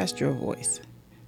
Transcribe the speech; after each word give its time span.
Your 0.00 0.32
Voice. 0.32 0.80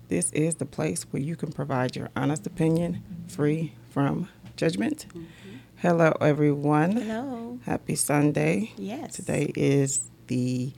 This 0.08 0.32
is 0.32 0.54
the 0.54 0.64
place 0.64 1.02
where 1.10 1.20
you 1.20 1.36
can 1.36 1.52
provide 1.52 1.94
your 1.94 2.08
honest 2.16 2.46
opinion 2.46 3.02
free 3.28 3.74
from 3.90 4.30
judgment. 4.56 5.04
Mm-hmm. 5.10 5.56
Hello, 5.76 6.16
everyone. 6.22 6.92
Hello. 6.92 7.58
Happy 7.66 7.94
Sunday. 7.94 8.72
Yes. 8.78 9.16
Today 9.16 9.52
is 9.54 10.08
the, 10.28 10.72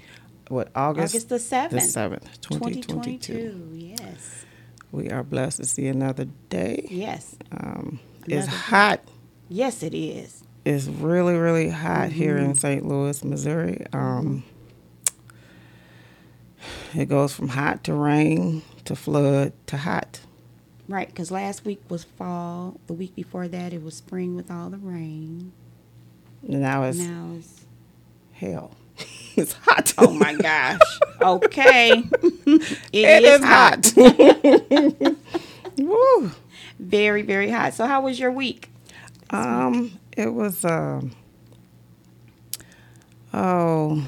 what, 0.48 0.70
August? 0.74 1.14
August 1.14 1.28
the 1.28 1.36
7th. 1.36 1.70
The 1.70 1.76
7th, 1.76 2.40
2022. 2.40 2.82
2022. 2.82 3.94
Yes. 4.02 4.44
We 4.90 5.10
are 5.10 5.22
blessed 5.22 5.58
to 5.58 5.64
see 5.64 5.86
another 5.86 6.26
day. 6.48 6.88
Yes. 6.90 7.36
Um, 7.52 8.00
it's 8.26 8.48
hot. 8.48 9.02
Yes, 9.48 9.84
it 9.84 9.94
is. 9.94 10.42
It's 10.64 10.86
really, 10.86 11.34
really 11.34 11.68
hot 11.68 12.08
mm-hmm. 12.08 12.10
here 12.10 12.38
in 12.38 12.56
St. 12.56 12.84
Louis, 12.84 13.22
Missouri. 13.22 13.86
Um, 13.92 14.42
it 16.94 17.06
goes 17.06 17.34
from 17.34 17.48
hot 17.48 17.84
to 17.84 17.94
rain 17.94 18.62
to 18.84 18.96
flood 18.96 19.52
to 19.66 19.76
hot. 19.76 20.20
Right, 20.86 21.08
because 21.08 21.30
last 21.30 21.64
week 21.64 21.82
was 21.88 22.04
fall. 22.04 22.78
The 22.86 22.92
week 22.92 23.14
before 23.14 23.48
that, 23.48 23.72
it 23.72 23.82
was 23.82 23.94
spring 23.94 24.36
with 24.36 24.50
all 24.50 24.68
the 24.70 24.78
rain. 24.78 25.52
Now 26.42 26.84
it's 26.84 26.98
now 26.98 27.30
it's 27.38 27.64
hell. 28.32 28.76
it's 29.36 29.54
hot. 29.54 29.94
Oh 29.98 30.12
my 30.12 30.34
gosh. 30.34 30.80
okay. 31.22 32.04
it, 32.12 32.78
it 32.92 33.24
is, 33.24 33.40
is 33.40 33.44
hot. 33.44 33.92
hot. 33.96 35.16
Woo. 35.78 36.32
Very, 36.78 37.22
very 37.22 37.50
hot. 37.50 37.74
So, 37.74 37.86
how 37.86 38.02
was 38.02 38.18
your 38.18 38.30
week? 38.30 38.70
Um, 39.30 39.98
it 40.16 40.32
was 40.32 40.64
um, 40.64 41.12
oh, 43.32 44.06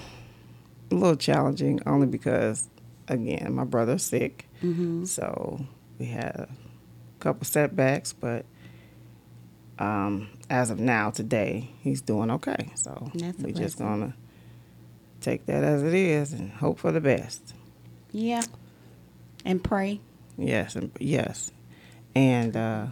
a 0.90 0.94
little 0.94 1.16
challenging 1.16 1.80
only 1.86 2.06
because, 2.06 2.68
again, 3.08 3.54
my 3.54 3.64
brother's 3.64 4.02
sick, 4.02 4.48
mm-hmm. 4.62 5.04
so 5.04 5.64
we 5.98 6.06
had 6.06 6.34
a 6.36 6.48
couple 7.20 7.44
setbacks, 7.44 8.12
but 8.12 8.44
um, 9.78 10.28
as 10.48 10.70
of 10.70 10.78
now, 10.78 11.10
today, 11.10 11.70
he's 11.80 12.00
doing 12.00 12.30
okay. 12.30 12.70
So 12.74 13.10
we're 13.14 13.52
just 13.52 13.78
gonna 13.78 14.14
take 15.20 15.46
that 15.46 15.62
as 15.62 15.82
it 15.82 15.94
is 15.94 16.32
and 16.32 16.50
hope 16.50 16.78
for 16.78 16.92
the 16.92 17.00
best. 17.00 17.54
Yeah, 18.12 18.42
and 19.44 19.62
pray. 19.62 20.00
Yes, 20.38 20.76
and 20.76 20.90
yes, 20.98 21.50
and 22.14 22.56
uh, 22.56 22.86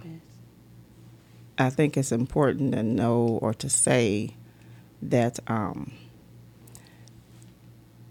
I 1.58 1.70
think 1.70 1.96
it's 1.96 2.12
important 2.12 2.72
to 2.72 2.82
know 2.82 3.38
or 3.40 3.54
to 3.54 3.70
say 3.70 4.34
that 5.02 5.38
um 5.46 5.92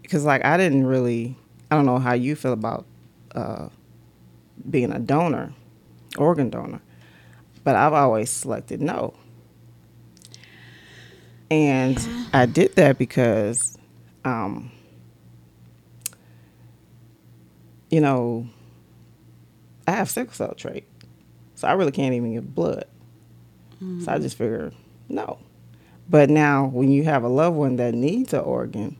because 0.02 0.24
like 0.24 0.44
I 0.44 0.56
didn't 0.56 0.86
really 0.86 1.36
I 1.74 1.76
don't 1.76 1.86
know 1.86 1.98
how 1.98 2.12
you 2.12 2.36
feel 2.36 2.52
about 2.52 2.86
uh 3.34 3.68
being 4.70 4.92
a 4.92 5.00
donor, 5.00 5.52
organ 6.16 6.48
donor, 6.48 6.80
but 7.64 7.74
I've 7.74 7.92
always 7.92 8.30
selected 8.30 8.80
no. 8.80 9.14
And 11.50 11.98
I 12.32 12.46
did 12.46 12.76
that 12.76 12.96
because 12.96 13.76
um 14.24 14.70
you 17.90 18.00
know 18.00 18.46
I 19.88 19.90
have 19.90 20.08
sickle 20.08 20.32
cell 20.32 20.54
trait. 20.54 20.86
So 21.56 21.66
I 21.66 21.72
really 21.72 21.90
can't 21.90 22.14
even 22.14 22.34
give 22.34 22.54
blood. 22.54 22.84
Mm-hmm. 23.82 24.02
So 24.04 24.12
I 24.12 24.20
just 24.20 24.38
figured, 24.38 24.76
no. 25.08 25.40
But 26.08 26.30
now, 26.30 26.66
when 26.66 26.92
you 26.92 27.02
have 27.02 27.24
a 27.24 27.28
loved 27.28 27.56
one 27.56 27.76
that 27.76 27.94
needs 27.94 28.32
an 28.32 28.40
organ, 28.40 28.96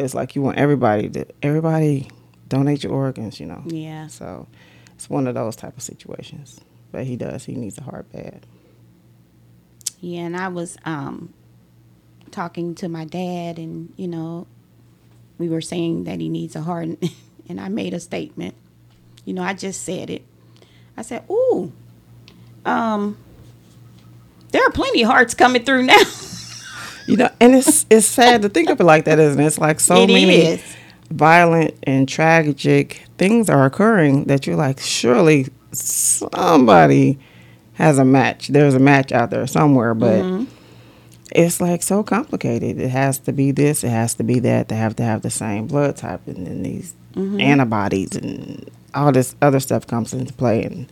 it's 0.00 0.14
like 0.14 0.34
you 0.34 0.42
want 0.42 0.58
everybody 0.58 1.08
to 1.10 1.26
everybody 1.42 2.08
donate 2.48 2.82
your 2.84 2.92
organs, 2.92 3.38
you 3.40 3.46
know. 3.46 3.62
Yeah. 3.66 4.08
So 4.08 4.46
it's 4.94 5.08
one 5.08 5.26
of 5.26 5.34
those 5.34 5.56
type 5.56 5.76
of 5.76 5.82
situations. 5.82 6.60
But 6.92 7.04
he 7.04 7.16
does. 7.16 7.44
He 7.44 7.54
needs 7.54 7.78
a 7.78 7.82
heart 7.82 8.10
bad. 8.12 8.46
Yeah, 10.00 10.22
and 10.22 10.36
I 10.36 10.48
was 10.48 10.76
um, 10.84 11.32
talking 12.30 12.74
to 12.76 12.88
my 12.88 13.04
dad, 13.04 13.58
and 13.58 13.92
you 13.96 14.08
know, 14.08 14.46
we 15.38 15.48
were 15.48 15.60
saying 15.60 16.04
that 16.04 16.20
he 16.20 16.28
needs 16.28 16.56
a 16.56 16.62
heart, 16.62 16.88
and 17.48 17.60
I 17.60 17.68
made 17.68 17.94
a 17.94 18.00
statement. 18.00 18.54
You 19.24 19.34
know, 19.34 19.42
I 19.42 19.54
just 19.54 19.82
said 19.82 20.10
it. 20.10 20.24
I 20.96 21.02
said, 21.02 21.24
"Ooh, 21.30 21.72
um, 22.64 23.16
there 24.52 24.66
are 24.66 24.70
plenty 24.70 25.02
of 25.02 25.08
hearts 25.10 25.34
coming 25.34 25.64
through 25.64 25.84
now. 25.84 26.02
you 27.10 27.16
know, 27.16 27.30
and 27.40 27.54
it's 27.54 27.86
it's 27.90 28.06
sad 28.06 28.42
to 28.42 28.48
think 28.48 28.70
of 28.70 28.80
it 28.80 28.84
like 28.84 29.04
that, 29.04 29.18
isn't 29.18 29.40
it? 29.40 29.46
It's 29.46 29.58
like 29.58 29.80
so 29.80 30.02
it 30.02 30.06
many 30.06 30.46
is. 30.46 30.76
violent 31.10 31.74
and 31.82 32.08
tragic 32.08 33.02
things 33.18 33.50
are 33.50 33.66
occurring 33.66 34.24
that 34.24 34.46
you're 34.46 34.56
like, 34.56 34.80
surely 34.80 35.46
somebody 35.72 37.18
has 37.74 37.98
a 37.98 38.04
match. 38.04 38.48
There's 38.48 38.74
a 38.74 38.78
match 38.78 39.12
out 39.12 39.30
there 39.30 39.46
somewhere, 39.46 39.94
but 39.94 40.22
mm-hmm. 40.22 40.44
it's 41.32 41.60
like 41.60 41.82
so 41.82 42.02
complicated. 42.02 42.78
It 42.78 42.90
has 42.90 43.18
to 43.20 43.32
be 43.32 43.50
this, 43.50 43.84
it 43.84 43.90
has 43.90 44.14
to 44.14 44.22
be 44.22 44.38
that. 44.40 44.68
They 44.68 44.76
have 44.76 44.96
to 44.96 45.02
have 45.02 45.22
the 45.22 45.30
same 45.30 45.66
blood 45.66 45.96
type, 45.96 46.26
and 46.26 46.46
then 46.46 46.62
these 46.62 46.94
mm-hmm. 47.14 47.40
antibodies 47.40 48.16
and 48.16 48.70
all 48.94 49.12
this 49.12 49.34
other 49.40 49.60
stuff 49.60 49.86
comes 49.86 50.12
into 50.12 50.32
play, 50.32 50.62
and 50.64 50.90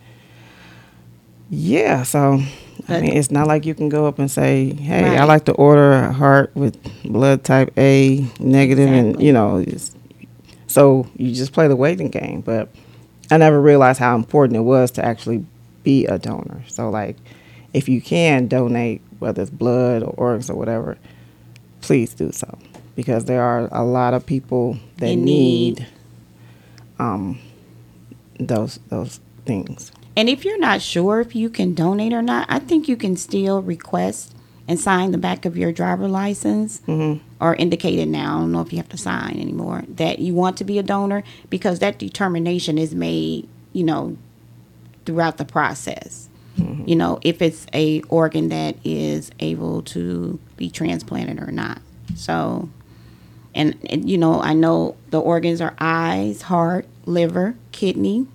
yeah, 1.50 2.02
so 2.02 2.40
I 2.88 3.00
mean, 3.00 3.16
it's 3.16 3.30
not 3.30 3.46
like 3.46 3.66
you 3.66 3.74
can 3.74 3.88
go 3.88 4.06
up 4.06 4.18
and 4.18 4.30
say, 4.30 4.72
"Hey, 4.74 5.02
right. 5.02 5.18
I 5.18 5.24
like 5.24 5.44
to 5.46 5.52
order 5.52 5.92
a 5.92 6.12
heart 6.12 6.50
with 6.54 6.78
blood 7.04 7.44
type 7.44 7.72
A 7.76 8.26
negative," 8.40 8.88
exactly. 8.88 9.10
and 9.10 9.22
you 9.22 9.32
know, 9.32 9.64
so 10.66 11.06
you 11.16 11.34
just 11.34 11.52
play 11.52 11.68
the 11.68 11.76
waiting 11.76 12.08
game. 12.08 12.40
But 12.40 12.68
I 13.30 13.36
never 13.36 13.60
realized 13.60 13.98
how 13.98 14.14
important 14.14 14.56
it 14.56 14.62
was 14.62 14.90
to 14.92 15.04
actually 15.04 15.44
be 15.82 16.06
a 16.06 16.18
donor. 16.18 16.62
So, 16.68 16.90
like, 16.90 17.16
if 17.74 17.88
you 17.88 18.00
can 18.00 18.48
donate, 18.48 19.02
whether 19.18 19.42
it's 19.42 19.50
blood 19.50 20.02
or 20.02 20.14
organs 20.16 20.50
or 20.50 20.56
whatever, 20.56 20.98
please 21.80 22.14
do 22.14 22.32
so 22.32 22.58
because 22.94 23.26
there 23.26 23.42
are 23.42 23.68
a 23.70 23.84
lot 23.84 24.14
of 24.14 24.26
people 24.26 24.76
that 24.96 25.14
need, 25.14 25.78
need 25.78 25.86
um, 26.98 27.38
those 28.40 28.78
those 28.88 29.20
things. 29.48 29.90
And 30.14 30.28
if 30.28 30.44
you're 30.44 30.58
not 30.58 30.82
sure 30.82 31.20
if 31.20 31.34
you 31.34 31.48
can 31.48 31.74
donate 31.74 32.12
or 32.12 32.22
not, 32.22 32.46
I 32.48 32.58
think 32.58 32.86
you 32.86 32.96
can 32.96 33.16
still 33.16 33.62
request 33.62 34.34
and 34.68 34.78
sign 34.78 35.10
the 35.10 35.18
back 35.18 35.46
of 35.46 35.56
your 35.56 35.72
driver 35.72 36.06
license 36.06 36.80
mm-hmm. 36.86 37.24
or 37.40 37.54
indicate 37.54 37.98
it 37.98 38.06
now. 38.06 38.36
I 38.36 38.40
don't 38.40 38.52
know 38.52 38.60
if 38.60 38.72
you 38.72 38.78
have 38.78 38.90
to 38.90 38.98
sign 38.98 39.40
anymore 39.40 39.84
that 39.88 40.18
you 40.18 40.34
want 40.34 40.58
to 40.58 40.64
be 40.64 40.78
a 40.78 40.82
donor 40.82 41.24
because 41.48 41.78
that 41.78 41.98
determination 41.98 42.76
is 42.76 42.94
made, 42.94 43.48
you 43.72 43.84
know, 43.84 44.18
throughout 45.06 45.38
the 45.38 45.46
process. 45.46 46.28
Mm-hmm. 46.58 46.86
You 46.86 46.96
know, 46.96 47.18
if 47.22 47.40
it's 47.40 47.66
a 47.72 48.02
organ 48.02 48.50
that 48.50 48.76
is 48.84 49.30
able 49.40 49.82
to 49.82 50.38
be 50.56 50.68
transplanted 50.68 51.40
or 51.40 51.50
not. 51.50 51.80
So, 52.16 52.68
and, 53.54 53.78
and 53.88 54.10
you 54.10 54.18
know, 54.18 54.42
I 54.42 54.52
know 54.52 54.96
the 55.10 55.20
organs 55.20 55.60
are 55.60 55.74
eyes, 55.78 56.42
heart, 56.42 56.86
liver, 57.06 57.54
kidney, 57.72 58.26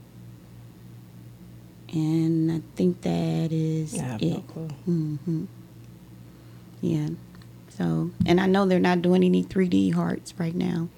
and 1.93 2.51
I 2.51 2.61
think 2.75 3.01
that 3.01 3.51
is 3.51 3.97
I 3.97 4.03
have 4.03 4.21
it. 4.21 4.33
No 4.33 4.39
clue. 4.41 4.69
Mm-hmm. 4.87 5.45
Yeah. 6.81 7.09
So, 7.69 8.11
and 8.25 8.41
I 8.41 8.47
know 8.47 8.65
they're 8.65 8.79
not 8.79 9.01
doing 9.01 9.23
any 9.23 9.43
3D 9.43 9.93
hearts 9.93 10.33
right 10.37 10.55
now. 10.55 10.89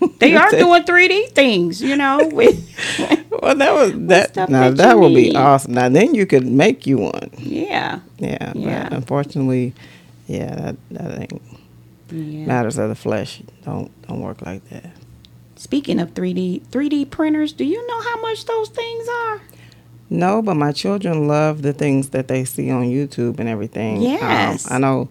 They 0.18 0.34
are 0.34 0.50
doing 0.50 0.82
3D 0.84 1.32
things, 1.32 1.82
you 1.82 1.94
know. 1.94 2.26
With 2.32 2.56
well, 3.30 3.54
that 3.54 3.72
was 3.72 3.92
that. 4.08 4.34
Now 4.36 4.70
that, 4.70 4.76
that 4.76 4.98
would 4.98 5.14
be 5.14 5.36
awesome. 5.36 5.74
Now 5.74 5.90
then, 5.90 6.14
you 6.14 6.24
could 6.24 6.46
make 6.46 6.86
you 6.86 6.98
one. 6.98 7.30
Yeah. 7.36 8.00
Yeah. 8.18 8.52
Yeah. 8.54 8.84
But 8.84 8.92
unfortunately, 8.94 9.74
yeah, 10.26 10.54
that 10.54 10.76
that 10.90 11.20
ain't 11.20 11.42
yeah. 12.10 12.46
matters 12.46 12.78
of 12.78 12.88
the 12.88 12.94
flesh. 12.94 13.42
Don't 13.64 13.90
don't 14.06 14.20
work 14.20 14.40
like 14.42 14.66
that. 14.70 14.92
Speaking 15.56 16.00
of 16.00 16.14
3D 16.14 16.62
3D 16.68 17.10
printers, 17.10 17.52
do 17.52 17.64
you 17.64 17.86
know 17.86 18.00
how 18.00 18.20
much 18.22 18.46
those 18.46 18.70
things 18.70 19.06
are? 19.08 19.40
No, 20.10 20.42
but 20.42 20.56
my 20.56 20.72
children 20.72 21.28
love 21.28 21.62
the 21.62 21.72
things 21.72 22.10
that 22.10 22.26
they 22.26 22.44
see 22.44 22.70
on 22.70 22.82
YouTube 22.82 23.38
and 23.38 23.48
everything. 23.48 23.98
Um, 23.98 24.02
yes. 24.02 24.68
Um, 24.68 24.76
I 24.76 24.78
know 24.78 25.08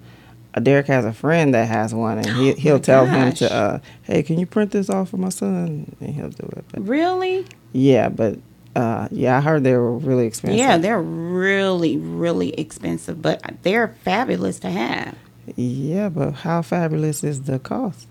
Derek 0.62 0.88
has 0.88 1.06
a 1.06 1.14
friend 1.14 1.54
that 1.54 1.68
has 1.70 1.94
one, 1.94 2.18
and 2.18 2.28
he, 2.28 2.54
he'll 2.58 2.76
oh 2.76 2.80
tell 2.80 3.06
gosh. 3.06 3.16
him 3.16 3.34
to, 3.34 3.54
uh, 3.54 3.80
hey, 4.04 4.24
can 4.24 4.38
you 4.38 4.46
print 4.46 4.72
this 4.72 4.90
off 4.90 5.10
for 5.10 5.18
my 5.18 5.30
son? 5.30 5.96
And 6.02 6.10
he'll 6.14 6.30
do 6.30 6.50
it. 6.58 6.66
But, 6.72 6.82
really? 6.86 7.46
Yeah, 7.72 8.10
but 8.10 8.40
uh, 8.76 9.08
yeah, 9.10 9.38
I 9.38 9.42
heard 9.42 9.64
they 9.64 9.74
were 9.74 9.98
really 9.98 10.26
expensive. 10.26 10.60
Yeah, 10.60 10.78
they're 10.78 11.02
really, 11.02 11.98
really 11.98 12.54
expensive, 12.60 13.22
but 13.22 13.42
they're 13.64 13.96
fabulous 14.04 14.60
to 14.60 14.70
have. 14.70 15.16
Yeah, 15.56 16.10
but 16.10 16.32
how 16.32 16.62
fabulous 16.62 17.24
is 17.24 17.44
the 17.44 17.58
cost? 17.58 18.08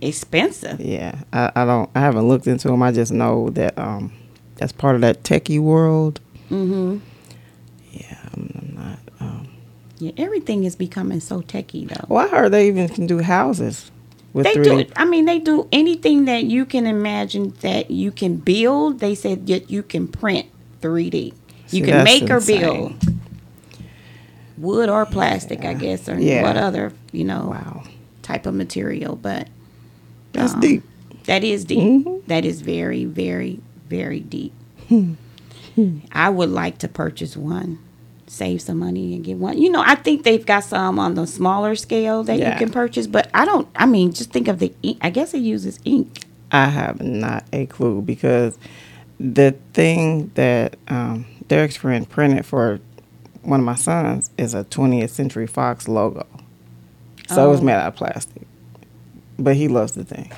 Expensive. 0.00 0.80
Yeah, 0.80 1.20
I, 1.32 1.52
I 1.54 1.64
don't. 1.66 1.90
I 1.94 2.00
haven't 2.00 2.26
looked 2.26 2.46
into 2.46 2.68
them. 2.68 2.82
I 2.82 2.90
just 2.90 3.12
know 3.12 3.50
that 3.50 3.78
um, 3.78 4.10
that's 4.60 4.72
part 4.72 4.94
of 4.94 5.00
that 5.00 5.22
techie 5.24 5.58
world. 5.58 6.20
Mm-hmm. 6.50 6.98
Yeah, 7.92 8.18
I'm, 8.34 8.52
I'm 8.60 8.74
not. 8.74 8.98
Um, 9.18 9.48
yeah, 9.98 10.12
everything 10.18 10.64
is 10.64 10.76
becoming 10.76 11.18
so 11.20 11.40
techie 11.40 11.88
though. 11.88 12.04
Well, 12.08 12.26
I 12.26 12.28
heard 12.28 12.52
they 12.52 12.68
even 12.68 12.88
can 12.90 13.06
do 13.06 13.20
houses. 13.20 13.90
with 14.34 14.44
they 14.44 14.54
3D. 14.54 14.64
do. 14.86 14.92
I 14.96 15.06
mean, 15.06 15.24
they 15.24 15.38
do 15.38 15.66
anything 15.72 16.26
that 16.26 16.44
you 16.44 16.66
can 16.66 16.86
imagine 16.86 17.54
that 17.62 17.90
you 17.90 18.12
can 18.12 18.36
build. 18.36 19.00
They 19.00 19.14
said 19.14 19.46
that 19.46 19.70
you 19.70 19.82
can 19.82 20.06
print 20.06 20.46
3D. 20.82 21.32
See, 21.66 21.78
You 21.78 21.84
can 21.84 22.04
make 22.04 22.28
or 22.30 22.40
build 22.40 22.92
wood 24.58 24.90
or 24.90 25.06
plastic, 25.06 25.64
I 25.64 25.72
guess, 25.72 26.06
or 26.08 26.18
Yeah. 26.20 26.42
what 26.42 26.56
other 26.58 26.92
you 27.12 27.24
know 27.24 27.48
Wow, 27.50 27.84
type 28.22 28.44
of 28.44 28.54
material. 28.54 29.16
But 29.16 29.48
that's 30.32 30.52
Um, 30.52 30.60
deep. 30.60 30.82
that 31.24 31.44
is 31.44 31.64
deep. 31.64 31.78
Mhm. 32.04 32.20
That 32.26 32.44
is 32.44 32.60
very, 32.60 33.04
very, 33.06 33.60
very 33.90 34.20
deep. 34.20 34.54
I 36.12 36.28
would 36.30 36.48
like 36.50 36.78
to 36.78 36.88
purchase 36.88 37.36
one, 37.36 37.78
save 38.26 38.62
some 38.62 38.78
money 38.78 39.14
and 39.14 39.24
get 39.24 39.36
one. 39.36 39.58
You 39.58 39.70
know, 39.70 39.82
I 39.84 39.94
think 39.94 40.22
they've 40.24 40.44
got 40.44 40.64
some 40.64 40.98
on 40.98 41.14
the 41.14 41.26
smaller 41.26 41.74
scale 41.74 42.22
that 42.24 42.38
Yeah. 42.38 42.52
you 42.52 42.58
can 42.58 42.70
purchase, 42.70 43.06
but 43.06 43.28
I 43.34 43.44
don't. 43.44 43.68
I 43.76 43.86
mean, 43.86 44.12
just 44.12 44.30
think 44.30 44.48
of 44.48 44.58
the. 44.58 44.72
Ink. 44.82 44.98
I 45.02 45.10
guess 45.10 45.34
it 45.34 45.38
uses 45.40 45.78
ink. 45.84 46.20
I 46.52 46.66
have 46.66 47.00
not 47.00 47.44
a 47.52 47.66
clue 47.66 48.02
because 48.02 48.58
the 49.20 49.54
thing 49.74 50.30
that 50.34 50.76
um, 50.88 51.26
Derek's 51.48 51.76
friend 51.76 52.08
printed 52.08 52.44
for 52.46 52.80
one 53.42 53.60
of 53.60 53.66
my 53.66 53.74
sons 53.76 54.30
is 54.36 54.54
a 54.54 54.64
20th 54.64 55.10
Century 55.10 55.46
Fox 55.46 55.86
logo. 55.88 56.26
So 57.28 57.46
it 57.46 57.50
was 57.50 57.60
Oh. 57.60 57.64
made 57.64 57.74
out 57.74 57.86
of 57.88 57.96
plastic. 57.96 58.42
But 59.38 59.54
he 59.56 59.68
loves 59.68 59.92
the 59.92 60.04
thing. 60.04 60.30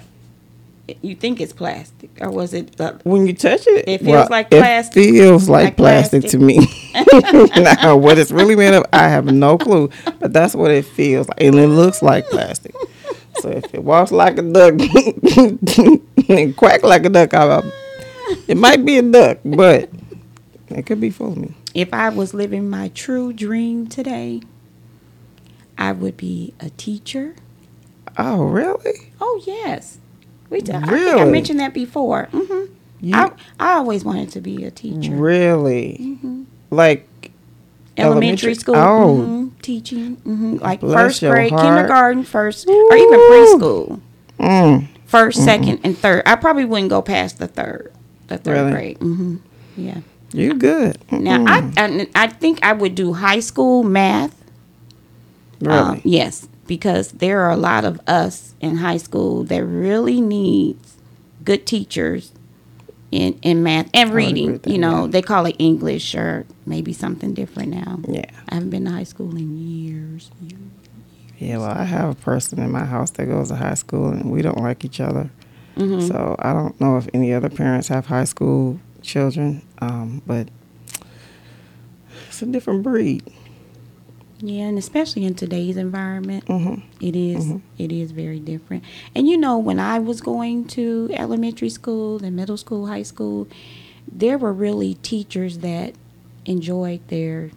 You 1.00 1.14
think 1.14 1.40
it's 1.40 1.52
plastic, 1.52 2.10
or 2.20 2.30
was 2.30 2.52
it? 2.52 2.78
Uh, 2.80 2.94
When 3.04 3.26
you 3.26 3.32
touch 3.34 3.66
it, 3.68 3.88
It 3.88 4.00
feels 4.02 4.28
like 4.28 4.50
plastic. 4.50 5.04
It 5.06 5.12
feels 5.12 5.48
like, 5.48 5.64
Like 5.64 5.76
plastic, 5.76 6.22
plastic. 6.22 6.40
to 6.40 6.44
me. 6.44 6.58
now, 7.62 7.96
what 7.96 8.18
it's 8.18 8.32
really 8.32 8.56
made 8.56 8.74
of, 8.74 8.84
I 8.92 9.08
have 9.08 9.26
no 9.26 9.56
clue. 9.58 9.90
But 10.18 10.32
that's 10.32 10.54
what 10.56 10.70
it 10.72 10.84
feels 10.84 11.28
like, 11.28 11.40
and 11.40 11.54
it 11.54 11.68
looks 11.68 12.02
like 12.02 12.28
plastic. 12.30 12.74
so 13.40 13.48
if 13.50 13.72
it 13.72 13.84
walks 13.84 14.10
like 14.10 14.38
a 14.38 14.42
duck 14.42 14.74
and 16.28 16.56
quack 16.56 16.82
like 16.82 17.04
a 17.06 17.08
duck, 17.10 17.32
I, 17.32 17.62
it 18.48 18.56
might 18.56 18.84
be 18.84 18.98
a 18.98 19.02
duck, 19.02 19.38
but 19.44 19.88
it 20.68 20.84
could 20.86 21.00
be 21.00 21.08
of 21.20 21.36
me. 21.36 21.54
if 21.74 21.94
I 21.94 22.08
was 22.08 22.34
living 22.34 22.68
my 22.68 22.88
true 22.88 23.32
dream 23.32 23.86
today, 23.86 24.42
I 25.78 25.92
would 25.92 26.16
be 26.16 26.54
a 26.60 26.70
teacher. 26.70 27.36
Oh, 28.18 28.44
really? 28.44 29.12
Oh 29.20 29.40
yes, 29.46 29.98
we. 30.52 30.60
T- 30.60 30.72
I 30.72 30.80
think 30.86 31.20
I 31.20 31.24
mentioned 31.24 31.60
that 31.60 31.74
before. 31.74 32.28
hmm 32.30 32.64
You 33.00 33.14
I 33.16 33.30
I 33.58 33.72
always 33.74 34.04
wanted 34.04 34.30
to 34.32 34.40
be 34.40 34.64
a 34.64 34.70
teacher. 34.70 35.12
really 35.12 36.18
like 36.70 37.08
Elementary, 37.98 38.52
Elementary- 38.52 38.54
school, 38.54 38.74
oh. 38.76 39.16
mhm, 39.26 39.50
teaching, 39.60 40.16
hmm 40.24 40.56
like 40.56 40.80
Bless 40.80 40.94
first 40.94 41.20
grade, 41.20 41.50
heart. 41.50 41.62
kindergarten, 41.62 42.24
first, 42.24 42.66
or 42.66 42.96
even 42.96 43.20
preschool, 43.20 44.00
mm, 44.40 44.88
1st 45.06 45.44
second, 45.44 45.80
and 45.84 45.98
third. 45.98 46.22
I 46.24 46.36
probably 46.36 46.64
wouldn't 46.64 46.88
go 46.88 47.02
past 47.02 47.38
the 47.38 47.48
third, 47.48 47.92
the 48.28 48.38
third 48.38 48.52
Really? 48.54 48.70
grade. 48.72 48.98
hmm 48.98 49.36
Yeah. 49.76 49.98
you 50.32 50.54
good? 50.54 50.96
Now 51.12 51.44
Mm, 51.44 51.74
I, 51.76 52.06
I 52.16 52.24
I 52.24 52.26
think 52.28 52.60
I 52.64 52.72
would 52.72 52.94
do 52.94 53.12
high 53.12 53.40
school 53.40 53.82
math. 53.84 54.34
really 55.60 55.76
Um, 55.76 56.00
yes, 56.04 56.48
because 56.66 57.12
there 57.12 57.40
are 57.40 57.50
a 57.50 57.56
lot 57.56 57.84
of 57.84 58.00
us 58.06 58.54
in 58.60 58.76
high 58.76 58.96
school 58.96 59.44
that 59.44 59.64
really 59.64 60.20
needs 60.20 60.96
good 61.44 61.66
teachers 61.66 62.32
in, 63.10 63.38
in 63.42 63.62
math 63.62 63.90
and 63.92 64.12
reading. 64.12 64.60
You 64.64 64.78
know, 64.78 65.04
yeah. 65.04 65.10
they 65.10 65.22
call 65.22 65.46
it 65.46 65.56
English 65.58 66.14
or 66.14 66.46
maybe 66.66 66.92
something 66.92 67.34
different 67.34 67.70
now. 67.70 68.00
yeah. 68.08 68.24
I 68.48 68.54
haven't 68.54 68.70
been 68.70 68.84
to 68.86 68.90
high 68.90 69.04
school 69.04 69.36
in 69.36 69.56
years. 69.58 70.30
years. 70.40 70.60
Yeah, 71.38 71.58
well, 71.58 71.70
I 71.70 71.84
have 71.84 72.10
a 72.10 72.14
person 72.14 72.60
in 72.60 72.70
my 72.70 72.84
house 72.84 73.10
that 73.12 73.26
goes 73.26 73.48
to 73.48 73.56
high 73.56 73.74
school, 73.74 74.10
and 74.10 74.30
we 74.30 74.42
don't 74.42 74.58
like 74.58 74.84
each 74.84 75.00
other. 75.00 75.28
Mhm. 75.76 76.06
So 76.06 76.36
I 76.38 76.52
don't 76.52 76.80
know 76.80 76.96
if 76.98 77.08
any 77.12 77.32
other 77.32 77.48
parents 77.48 77.88
have 77.88 78.06
high 78.06 78.24
school 78.24 78.78
children, 79.00 79.62
um, 79.80 80.22
but 80.24 80.48
it's 82.28 82.42
a 82.42 82.46
different 82.46 82.84
breed. 82.84 83.24
Yeah, 84.44 84.64
and 84.64 84.76
especially 84.76 85.24
in 85.24 85.34
today's 85.34 85.76
environment, 85.76 86.44
hmm 86.48 86.74
it 87.00 87.14
is- 87.16 87.52
it 87.78 87.92
is 87.92 88.10
very 88.10 88.40
different. 88.40 88.82
And 89.14 89.28
you 89.28 89.36
know, 89.36 89.56
when 89.58 89.78
I 89.78 89.98
was 90.00 90.20
going 90.20 90.64
to 90.76 91.08
elementary 91.14 91.68
school 91.70 92.22
and 92.24 92.34
middle 92.36 92.56
school, 92.56 92.86
high 92.88 93.02
school, 93.04 93.46
there 94.10 94.38
were 94.38 94.52
really 94.52 94.94
teachers 95.02 95.58
that 95.58 95.94
enjoyed 96.44 97.00
their 97.08 97.50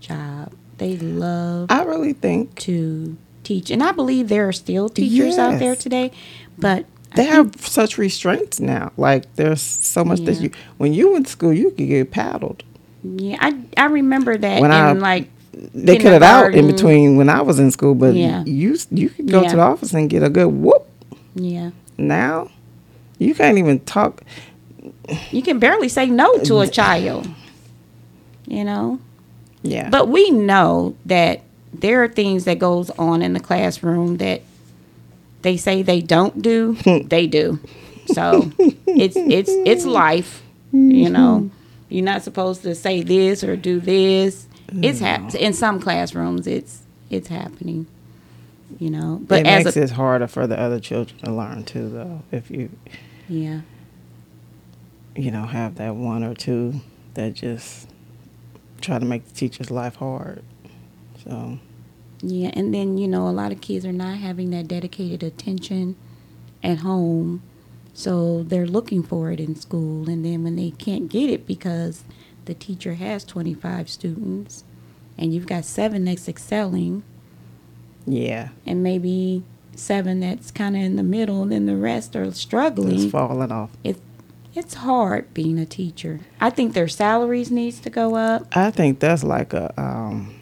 job. 0.00 0.52
They 0.78 0.96
loved 0.96 1.70
I 1.72 1.82
really 1.84 2.12
think 2.12 2.54
to 2.66 3.16
teach, 3.44 3.70
and 3.70 3.82
I 3.82 3.92
believe 3.92 4.28
there 4.28 4.46
are 4.48 4.52
still 4.52 4.88
teachers 4.88 5.38
out 5.38 5.58
there 5.58 5.76
today. 5.76 6.10
But 6.58 6.86
they 7.14 7.24
have 7.24 7.54
such 7.66 7.96
restraints 7.98 8.58
now. 8.60 8.92
Like 8.96 9.32
there's 9.36 9.62
so 9.62 10.04
much 10.04 10.20
that 10.24 10.40
you 10.40 10.50
when 10.78 10.92
you 10.94 11.12
went 11.12 11.26
to 11.26 11.32
school, 11.32 11.52
you 11.52 11.70
could 11.70 11.88
get 11.88 12.10
paddled. 12.10 12.62
yeah, 13.02 13.36
I 13.40 13.54
I 13.76 13.86
remember 13.86 14.36
that 14.36 14.60
When 14.60 14.70
in 14.72 14.76
I- 14.76 14.92
like 14.92 15.28
They 15.74 15.98
cut 15.98 16.12
it 16.12 16.22
out 16.22 16.54
in 16.54 16.66
between 16.66 17.16
when 17.16 17.28
I 17.28 17.42
was 17.42 17.58
in 17.58 17.70
school, 17.70 17.94
but 17.94 18.14
Yeah. 18.14 18.44
you 18.46 18.76
you 18.90 19.08
could 19.10 19.28
go 19.30 19.42
Yeah. 19.42 19.48
to 19.50 19.56
the 19.56 19.62
office 19.62 19.92
and 19.92 20.08
get 20.08 20.22
a 20.22 20.28
good 20.30 20.46
whoop. 20.48 20.86
yeah, 21.34 21.70
Now 21.96 22.50
you 23.18 23.34
can't 23.34 23.58
even 23.58 23.80
talk. 23.80 24.22
you 25.32 25.42
can 25.42 25.58
barely 25.58 25.88
say 25.88 26.06
no 26.06 26.38
to 26.44 26.60
a 26.60 26.68
child. 26.68 27.28
You 28.46 28.64
know. 28.64 28.98
Yeah, 29.62 29.90
But 29.90 30.08
we 30.08 30.30
know 30.30 30.94
that 31.06 31.42
there 31.74 32.02
are 32.04 32.08
things 32.08 32.44
that 32.44 32.58
goes 32.60 32.90
on 32.90 33.20
in 33.22 33.32
the 33.32 33.40
classroom 33.40 34.18
that 34.18 34.42
they 35.42 35.56
say 35.56 35.82
they 35.82 36.00
don't 36.00 36.40
do, 36.40 36.76
they 37.08 37.26
do. 37.26 37.58
So 38.06 38.50
it's 38.86 39.16
it's 39.16 39.50
it's 39.66 39.84
life, 39.84 40.42
you 40.72 41.10
know. 41.10 41.50
You're 41.90 42.04
not 42.04 42.22
supposed 42.22 42.62
to 42.62 42.74
say 42.74 43.02
this 43.02 43.42
or 43.42 43.56
do 43.56 43.80
this. 43.80 44.46
It's 44.72 45.00
hap- 45.00 45.34
in 45.34 45.52
some 45.52 45.80
classrooms. 45.80 46.46
It's 46.46 46.82
it's 47.10 47.28
happening, 47.28 47.86
you 48.78 48.90
know. 48.90 49.20
But 49.26 49.40
it 49.40 49.46
as 49.46 49.64
makes 49.64 49.76
a 49.76 49.82
it 49.82 49.90
harder 49.92 50.26
for 50.26 50.46
the 50.46 50.58
other 50.58 50.80
children 50.80 51.18
to 51.20 51.32
learn 51.32 51.64
too, 51.64 51.88
though. 51.88 52.22
If 52.30 52.50
you 52.50 52.70
yeah, 53.28 53.60
you 55.16 55.30
know 55.30 55.44
have 55.44 55.76
that 55.76 55.94
one 55.94 56.22
or 56.22 56.34
two 56.34 56.80
that 57.14 57.34
just 57.34 57.88
try 58.80 58.98
to 58.98 59.04
make 59.04 59.26
the 59.26 59.34
teacher's 59.34 59.70
life 59.70 59.96
hard. 59.96 60.42
So 61.24 61.58
yeah, 62.20 62.50
and 62.54 62.74
then 62.74 62.98
you 62.98 63.08
know 63.08 63.28
a 63.28 63.30
lot 63.30 63.52
of 63.52 63.60
kids 63.60 63.86
are 63.86 63.92
not 63.92 64.18
having 64.18 64.50
that 64.50 64.68
dedicated 64.68 65.22
attention 65.22 65.96
at 66.62 66.78
home, 66.78 67.42
so 67.94 68.42
they're 68.42 68.66
looking 68.66 69.02
for 69.02 69.30
it 69.30 69.40
in 69.40 69.54
school, 69.56 70.08
and 70.10 70.24
then 70.24 70.44
when 70.44 70.56
they 70.56 70.70
can't 70.72 71.08
get 71.08 71.30
it 71.30 71.46
because 71.46 72.04
the 72.48 72.54
teacher 72.54 72.94
has 72.94 73.24
25 73.24 73.88
students, 73.88 74.64
and 75.16 75.32
you've 75.32 75.46
got 75.46 75.64
seven 75.64 76.04
that's 76.06 76.28
excelling, 76.28 77.04
yeah, 78.06 78.48
and 78.66 78.82
maybe 78.82 79.44
seven 79.76 80.18
that's 80.20 80.50
kind 80.50 80.74
of 80.74 80.82
in 80.82 80.96
the 80.96 81.02
middle, 81.04 81.42
and 81.42 81.52
then 81.52 81.66
the 81.66 81.76
rest 81.76 82.16
are 82.16 82.32
struggling. 82.32 82.94
it's 83.02 83.12
falling 83.12 83.52
off. 83.52 83.70
It's 83.84 84.74
hard 84.74 85.32
being 85.34 85.58
a 85.58 85.66
teacher. 85.66 86.18
I 86.40 86.50
think 86.50 86.72
their 86.72 86.88
salaries 86.88 87.50
needs 87.52 87.78
to 87.80 87.90
go 87.90 88.16
up. 88.16 88.48
I 88.56 88.72
think 88.72 88.98
that's 88.98 89.22
like 89.22 89.52
a 89.52 89.72
um, 89.80 90.34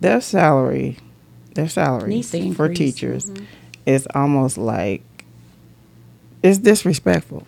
their 0.00 0.20
salary, 0.20 0.96
their 1.54 1.68
to 1.68 2.54
for 2.54 2.68
teachers 2.74 3.30
Mhm. 3.30 3.44
is 3.86 4.08
almost 4.14 4.58
like 4.58 5.02
it's 6.42 6.58
disrespectful. 6.58 7.46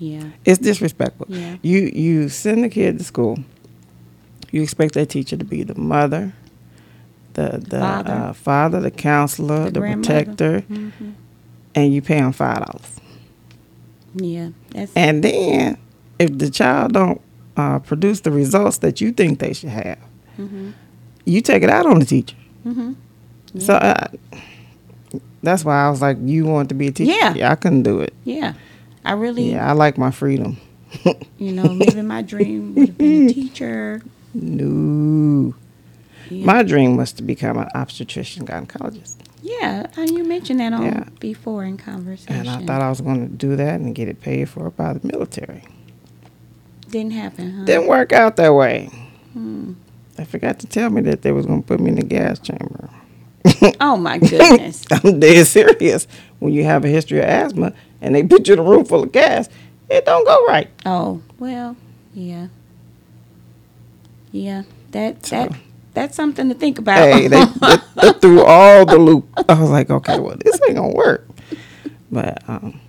Yeah, 0.00 0.30
It's 0.46 0.58
disrespectful. 0.58 1.26
yeah, 1.28 1.56
You 1.62 1.90
you 1.94 2.28
send 2.30 2.64
the 2.64 2.68
kid 2.70 2.98
to 2.98 3.04
school. 3.04 3.38
You 4.50 4.62
expect 4.62 4.94
that 4.94 5.10
teacher 5.10 5.36
to 5.36 5.44
be 5.44 5.62
the 5.62 5.74
mother, 5.78 6.32
the 7.34 7.58
the 7.62 7.78
Father. 7.80 8.10
uh, 8.12 8.32
father, 8.32 8.80
the 8.80 8.90
counselor, 8.90 9.64
The 9.70 9.72
the, 9.72 9.80
protector, 9.80 10.60
hmm 10.60 10.88
and 11.74 11.92
you 11.94 12.00
pay 12.02 12.18
them 12.20 12.32
five 12.32 12.64
dollars. 12.64 12.96
yeah. 14.14 14.50
And 14.96 15.22
then 15.22 15.76
if 16.18 16.36
the 16.38 16.50
child 16.50 16.92
don't 16.94 17.20
uh, 17.56 17.78
produce 17.78 18.20
the 18.22 18.30
results 18.32 18.78
that 18.78 19.00
you 19.00 19.12
think 19.12 19.38
they 19.38 19.52
should 19.52 19.68
have, 19.70 19.98
hmm 20.36 20.70
you 21.26 21.42
take 21.42 21.62
it 21.62 21.70
out 21.70 21.84
on 21.86 21.98
the 22.00 22.06
teacher. 22.06 22.36
hmm 22.64 22.92
So 23.58 23.74
uh, 23.74 24.06
that's 25.42 25.64
why 25.64 25.84
I 25.86 25.90
was 25.90 26.00
like, 26.00 26.16
you 26.24 26.46
want 26.46 26.68
to 26.70 26.74
be 26.74 26.88
a 26.88 26.92
teacher? 26.92 27.12
Yeah. 27.36 27.52
I 27.52 27.54
couldn't 27.56 27.82
do 27.82 28.00
it. 28.00 28.14
Yeah, 28.24 28.54
I 29.04 29.12
really, 29.12 29.52
Yeah, 29.52 29.68
I 29.68 29.72
like 29.72 29.96
my 29.98 30.10
freedom. 30.10 30.58
you 31.38 31.52
know, 31.52 31.64
living 31.64 32.06
my 32.06 32.22
dream 32.22 32.74
would 32.74 32.88
have 32.88 32.98
been 32.98 33.28
a 33.28 33.32
teacher. 33.32 34.02
no. 34.34 35.54
Yeah. 36.28 36.44
My 36.46 36.62
dream 36.62 36.96
was 36.96 37.12
to 37.14 37.24
become 37.24 37.58
an 37.58 37.68
obstetrician 37.74 38.46
gynecologist. 38.46 39.16
yeah, 39.42 39.86
and 39.96 40.10
you 40.10 40.22
mentioned 40.22 40.60
that 40.60 40.72
on 40.72 40.84
Yeah. 40.84 41.04
before 41.18 41.64
in 41.64 41.76
conversation. 41.76 42.36
And 42.36 42.48
I 42.48 42.64
thought 42.64 42.80
I 42.82 42.88
was 42.88 43.00
going 43.00 43.28
to 43.28 43.34
do 43.34 43.56
that 43.56 43.80
and 43.80 43.94
get 43.96 44.06
it 44.06 44.20
paid 44.20 44.48
for 44.48 44.70
by 44.70 44.92
the 44.92 45.04
military. 45.08 45.64
didn't 46.88 47.14
happen, 47.14 47.52
huh? 47.52 47.64
Didn't 47.64 47.88
work 47.88 48.12
out 48.12 48.36
that 48.36 48.50
way. 48.54 48.90
Hmm. 49.32 49.72
They 50.14 50.24
forgot 50.24 50.60
to 50.60 50.68
tell 50.68 50.90
me 50.90 51.00
that 51.02 51.22
they 51.22 51.32
was 51.32 51.46
going 51.46 51.62
to 51.62 51.66
put 51.66 51.80
me 51.80 51.88
in 51.90 51.96
the 51.96 52.02
gas 52.04 52.38
chamber. 52.38 52.90
oh 53.80 53.96
my 53.96 54.18
goodness. 54.18 54.84
I'm 54.92 55.18
dead 55.18 55.46
serious. 55.48 56.06
When 56.38 56.52
you 56.52 56.62
have 56.62 56.84
a 56.84 56.88
history 56.88 57.18
of 57.18 57.24
asthma 57.24 57.72
and 58.00 58.14
they 58.14 58.22
put 58.22 58.48
you 58.48 58.54
in 58.54 58.60
a 58.60 58.62
room 58.62 58.84
full 58.84 59.02
of 59.02 59.12
gas, 59.12 59.48
it 59.88 60.04
don't 60.04 60.24
go 60.24 60.46
right. 60.46 60.70
Oh 60.86 61.22
well, 61.38 61.76
yeah, 62.14 62.48
yeah. 64.32 64.62
That 64.92 65.22
that 65.24 65.52
that's 65.94 66.14
something 66.16 66.48
to 66.48 66.54
think 66.54 66.78
about. 66.78 66.98
Hey, 66.98 67.28
they, 67.28 67.44
they, 67.60 67.76
they 67.96 68.12
threw 68.18 68.44
all 68.44 68.86
the 68.86 68.98
loop. 68.98 69.28
I 69.48 69.60
was 69.60 69.70
like, 69.70 69.90
okay, 69.90 70.18
well, 70.18 70.36
this 70.38 70.60
ain't 70.66 70.76
gonna 70.76 70.94
work. 70.94 71.26
But 72.10 72.48
um, 72.48 72.80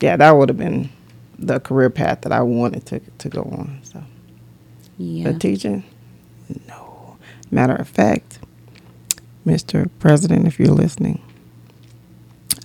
yeah, 0.00 0.16
that 0.16 0.30
would 0.32 0.48
have 0.48 0.58
been 0.58 0.90
the 1.38 1.60
career 1.60 1.90
path 1.90 2.22
that 2.22 2.32
I 2.32 2.42
wanted 2.42 2.86
to 2.86 3.00
to 3.00 3.28
go 3.28 3.42
on. 3.42 3.80
So, 3.82 4.02
yeah. 4.98 5.30
but 5.30 5.40
teaching, 5.40 5.84
no. 6.66 7.16
Matter 7.50 7.76
of 7.76 7.88
fact, 7.88 8.40
Mr. 9.46 9.88
President, 10.00 10.46
if 10.46 10.58
you're 10.58 10.68
listening, 10.74 11.22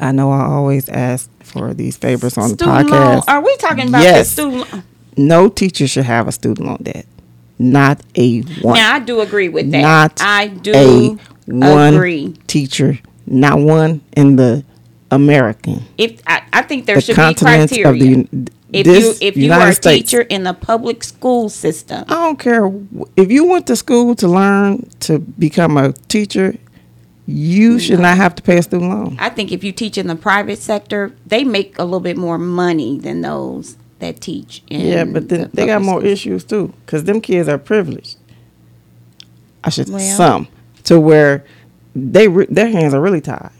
I 0.01 0.11
know 0.11 0.31
I 0.31 0.45
always 0.45 0.89
ask 0.89 1.29
for 1.43 1.73
these 1.73 1.95
favors 1.95 2.37
on 2.37 2.49
student 2.49 2.87
the 2.89 2.93
podcast. 2.95 3.13
Loan. 3.13 3.23
Are 3.27 3.41
we 3.43 3.55
talking 3.57 3.87
about 3.89 4.01
Yes. 4.01 4.27
the 4.35 4.41
student 4.41 4.73
loan? 4.73 4.83
No 5.17 5.47
teacher 5.49 5.87
should 5.87 6.05
have 6.05 6.27
a 6.27 6.31
student 6.31 6.67
loan 6.67 6.79
debt. 6.81 7.05
Not 7.59 8.01
a 8.15 8.41
one. 8.61 8.75
Now 8.75 8.95
I 8.95 8.99
do 8.99 9.21
agree 9.21 9.49
with 9.49 9.69
that. 9.71 9.81
Not 9.81 10.21
I 10.21 10.47
do 10.47 10.71
a 10.73 11.17
one 11.45 11.93
agree. 11.93 12.33
teacher, 12.47 12.97
not 13.27 13.59
one 13.59 14.01
in 14.17 14.35
the 14.37 14.63
American. 15.11 15.83
If 15.97 16.21
I, 16.25 16.41
I 16.51 16.61
think 16.63 16.85
there 16.87 16.95
the 16.95 17.01
should 17.01 17.15
be 17.17 17.33
criteria. 17.35 18.23
the 18.23 18.47
if 18.73 18.87
you 18.87 19.13
if 19.21 19.35
you 19.37 19.43
United 19.43 19.63
are 19.65 19.69
a 19.69 19.73
States. 19.73 20.09
teacher 20.09 20.21
in 20.21 20.43
the 20.43 20.53
public 20.53 21.03
school 21.03 21.49
system, 21.49 22.05
I 22.07 22.13
don't 22.15 22.39
care 22.39 22.71
if 23.17 23.29
you 23.29 23.45
went 23.45 23.67
to 23.67 23.75
school 23.75 24.15
to 24.15 24.27
learn 24.27 24.89
to 25.01 25.19
become 25.19 25.77
a 25.77 25.91
teacher. 26.07 26.55
You 27.31 27.79
should 27.79 27.99
not 27.99 28.17
have 28.17 28.35
to 28.35 28.43
pay 28.43 28.57
a 28.57 28.63
student 28.63 28.89
loan. 28.91 29.17
I 29.19 29.29
think 29.29 29.51
if 29.51 29.63
you 29.63 29.71
teach 29.71 29.97
in 29.97 30.07
the 30.07 30.15
private 30.15 30.59
sector, 30.59 31.13
they 31.25 31.43
make 31.43 31.77
a 31.79 31.83
little 31.83 31.99
bit 31.99 32.17
more 32.17 32.37
money 32.37 32.99
than 32.99 33.21
those 33.21 33.77
that 33.99 34.19
teach 34.21 34.63
in 34.69 34.81
Yeah, 34.81 35.03
but 35.05 35.29
then 35.29 35.41
the 35.41 35.47
they 35.53 35.65
got 35.67 35.81
more 35.81 35.99
schools. 35.99 36.11
issues 36.13 36.43
too, 36.43 36.73
because 36.85 37.03
them 37.03 37.21
kids 37.21 37.47
are 37.47 37.57
privileged. 37.57 38.17
I 39.63 39.69
should 39.69 39.89
Well- 39.89 40.17
some 40.17 40.47
to 40.85 40.99
where 40.99 41.43
they 41.95 42.27
re- 42.27 42.47
their 42.49 42.69
hands 42.69 42.93
are 42.93 43.01
really 43.01 43.21
tied. 43.21 43.51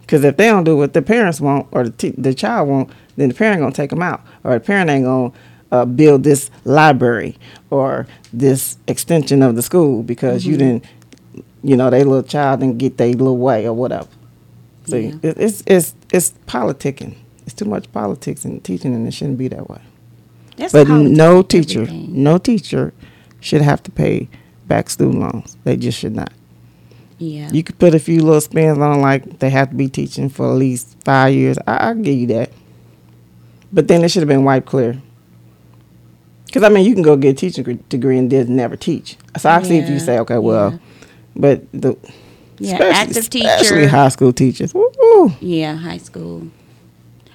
Because 0.00 0.22
if 0.24 0.36
they 0.36 0.46
don't 0.46 0.64
do 0.64 0.76
what 0.76 0.92
the 0.92 1.02
parents 1.02 1.40
want 1.40 1.66
or 1.72 1.84
the 1.84 1.90
te- 1.90 2.14
the 2.16 2.32
child 2.34 2.68
want, 2.68 2.90
then 3.16 3.28
the 3.28 3.34
parent 3.34 3.60
gonna 3.60 3.72
take 3.72 3.90
them 3.90 4.02
out, 4.02 4.22
or 4.44 4.54
the 4.54 4.60
parent 4.60 4.88
ain't 4.90 5.04
gonna 5.04 5.32
uh, 5.72 5.84
build 5.84 6.22
this 6.22 6.48
library 6.64 7.36
or 7.70 8.06
this 8.32 8.78
extension 8.86 9.42
of 9.42 9.56
the 9.56 9.62
school 9.62 10.02
because 10.04 10.42
Mm-hmm. 10.42 10.50
you 10.52 10.56
didn't, 10.58 10.84
you 11.68 11.76
know, 11.76 11.90
they 11.90 12.04
little 12.04 12.22
child 12.22 12.60
didn't 12.60 12.78
get 12.78 12.96
their 12.96 13.08
little 13.12 13.36
way 13.38 13.66
or 13.66 13.72
whatever. 13.72 14.08
See, 14.86 15.08
Yeah. 15.08 15.32
it's 15.36 15.62
it's 15.66 15.94
it's 16.12 16.32
politicking. 16.46 17.14
It's 17.44 17.54
too 17.54 17.64
much 17.64 17.90
politics 17.92 18.44
in 18.44 18.60
teaching, 18.60 18.94
and 18.94 19.06
it 19.06 19.12
shouldn't 19.14 19.38
be 19.38 19.48
that 19.48 19.68
way. 19.68 19.80
That's 20.56 20.72
But 20.72 20.88
no 20.88 21.42
teacher, 21.42 21.82
everything. 21.82 22.22
no 22.22 22.38
teacher 22.38 22.92
should 23.40 23.62
have 23.62 23.82
to 23.84 23.90
pay 23.90 24.28
back 24.66 24.88
student 24.90 25.20
loans. 25.20 25.56
They 25.64 25.76
just 25.76 25.98
should 25.98 26.14
not. 26.14 26.32
Yeah. 27.18 27.50
You 27.52 27.62
could 27.62 27.78
put 27.78 27.94
a 27.94 27.98
few 27.98 28.22
little 28.22 28.40
spins 28.40 28.78
on 28.78 29.00
like 29.00 29.38
they 29.38 29.50
have 29.50 29.70
to 29.70 29.76
be 29.76 29.88
teaching 29.88 30.28
for 30.28 30.50
at 30.50 30.56
least 30.56 30.96
five 31.04 31.34
years. 31.34 31.56
I, 31.66 31.76
I'll 31.88 31.94
give 31.94 32.16
you 32.16 32.26
that. 32.28 32.50
But 33.72 33.88
then 33.88 34.02
it 34.04 34.10
should 34.10 34.22
have 34.22 34.28
been 34.28 34.44
wiped 34.44 34.66
clear. 34.66 35.00
Because, 36.46 36.62
I 36.62 36.68
mean, 36.68 36.86
you 36.86 36.94
can 36.94 37.02
go 37.02 37.16
get 37.16 37.30
a 37.30 37.34
teaching 37.34 37.82
degree 37.88 38.18
and 38.18 38.30
just 38.30 38.48
never 38.48 38.76
teach. 38.76 39.16
So 39.38 39.50
I 39.50 39.62
see 39.62 39.78
if 39.78 39.88
you 39.90 39.98
say, 39.98 40.18
okay, 40.20 40.38
well, 40.38 40.72
yeah. 40.72 40.78
But 41.36 41.70
the. 41.72 41.96
Yeah, 42.58 42.76
especially- 42.76 42.90
active 42.94 43.16
Especially 43.16 43.76
teacher. 43.82 43.88
high 43.88 44.08
school 44.08 44.32
teachers. 44.32 44.72
Woo-hoo. 44.72 45.32
Yeah, 45.40 45.76
high 45.76 45.98
school. 45.98 46.48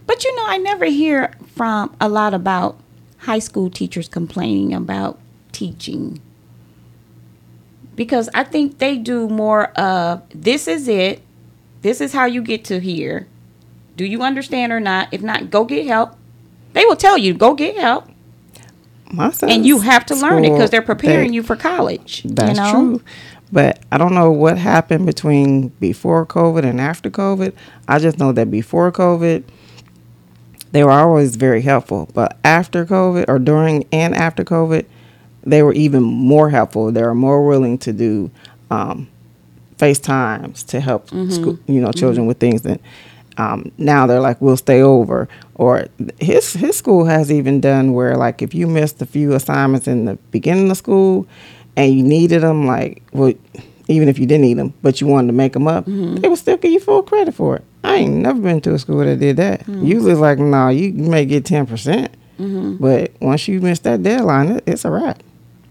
But 0.08 0.24
you 0.24 0.36
know, 0.36 0.46
I 0.48 0.58
never 0.58 0.86
hear 0.86 1.34
from 1.56 1.96
a 2.02 2.10
lot 2.10 2.34
about 2.34 2.80
high 3.20 3.40
school 3.40 3.70
teachers 3.70 4.08
complaining 4.10 4.74
about 4.74 5.20
teaching. 5.52 6.20
Because 7.96 8.30
I 8.34 8.44
think 8.44 8.80
they 8.80 8.98
do 8.98 9.28
more 9.30 9.66
of 9.80 10.24
this 10.34 10.68
is 10.68 10.88
it. 10.88 11.22
This 11.84 12.02
is 12.02 12.14
how 12.14 12.26
you 12.26 12.42
get 12.42 12.66
to 12.66 12.80
here. 12.80 13.28
Do 13.98 14.06
you 14.06 14.24
understand 14.24 14.72
or 14.72 14.80
not? 14.80 15.10
If 15.12 15.22
not, 15.22 15.52
go 15.52 15.66
get 15.66 15.86
help. 15.86 16.16
They 16.74 16.86
will 16.86 16.96
tell 16.96 17.18
you, 17.18 17.34
go 17.34 17.54
get 17.54 17.76
help. 17.78 18.08
My 19.12 19.32
And 19.44 19.66
you 19.66 19.80
have 19.82 20.06
to 20.08 20.16
learn 20.16 20.46
it 20.46 20.52
because 20.52 20.70
they're 20.70 20.82
preparing 20.82 21.34
you 21.34 21.44
for 21.44 21.56
college. 21.56 22.24
That's 22.24 22.58
you 22.58 22.64
know? 22.64 22.72
true. 22.72 23.02
But 23.52 23.80
I 23.92 23.98
don't 23.98 24.14
know 24.14 24.32
what 24.32 24.58
happened 24.58 25.06
between 25.06 25.70
before 25.80 26.26
COVID 26.26 26.64
and 26.64 26.80
after 26.80 27.10
COVID. 27.10 27.54
I 27.88 28.00
just 28.00 28.18
know 28.18 28.32
that 28.32 28.50
before 28.50 28.92
COVID, 28.92 29.44
they 30.72 30.84
were 30.84 30.92
always 30.92 31.36
very 31.36 31.62
helpful. 31.62 32.10
But 32.14 32.38
after 32.46 32.86
COVID 32.86 33.26
or 33.28 33.40
during 33.40 33.86
and 33.92 34.16
after 34.16 34.44
COVID, 34.44 34.86
they 35.44 35.64
were 35.64 35.74
even 35.74 36.04
more 36.04 36.50
helpful. 36.50 36.92
They 36.92 37.02
were 37.02 37.16
more 37.16 37.46
willing 37.46 37.78
to 37.80 37.92
do 37.92 38.32
um, 38.70 39.10
FaceTimes 39.78 40.66
to 40.68 40.80
help 40.80 41.10
school, 41.10 41.58
you 41.68 41.82
know 41.82 41.92
children 41.92 42.28
with 42.28 42.40
things 42.40 42.62
that 42.62 42.80
um, 43.38 43.72
now 43.78 44.06
they're 44.06 44.20
like 44.20 44.40
we'll 44.40 44.58
stay 44.58 44.82
over 44.82 45.28
or 45.56 45.88
his 46.20 46.54
his 46.54 46.78
school 46.78 47.06
has 47.06 47.32
even 47.32 47.60
done 47.60 47.94
where 47.94 48.16
like 48.16 48.42
if 48.44 48.54
you 48.54 48.68
missed 48.68 49.02
a 49.02 49.06
few 49.08 49.34
assignments 49.34 49.88
in 49.88 50.06
the 50.06 50.16
beginning 50.30 50.70
of 50.70 50.78
school 50.78 51.28
and 51.76 51.94
you 51.94 52.04
needed 52.04 52.42
them 52.42 52.66
like 52.66 53.04
well 53.14 53.34
even 53.88 54.08
if 54.08 54.18
you 54.20 54.26
didn't 54.26 54.42
need 54.42 54.58
them 54.58 54.74
but 54.82 55.02
you 55.02 55.08
wanted 55.08 55.28
to 55.28 55.34
make 55.34 55.54
them 55.54 55.68
up 55.68 55.86
mm-hmm. 55.86 56.16
they 56.16 56.30
would 56.30 56.38
still 56.38 56.58
give 56.58 56.72
you 56.72 56.80
full 56.80 57.04
credit 57.04 57.34
for 57.34 57.58
it 57.58 57.64
i 57.84 57.96
ain't 57.96 58.16
never 58.16 58.40
been 58.40 58.62
to 58.62 58.74
a 58.74 58.80
school 58.80 59.00
that 59.00 59.20
did 59.20 59.38
that 59.38 59.62
mm-hmm. 59.62 59.86
usually 59.86 60.12
it's 60.12 60.20
like 60.20 60.40
no 60.40 60.70
you, 60.70 60.90
you 60.90 61.10
may 61.10 61.26
get 61.26 61.44
10% 61.44 61.68
mm-hmm. 61.68 62.76
but 62.78 63.12
once 63.22 63.48
you 63.48 63.60
miss 63.62 63.80
that 63.80 64.04
deadline 64.04 64.52
it, 64.54 64.64
it's 64.66 64.86
a 64.86 64.92
wrap 64.92 65.22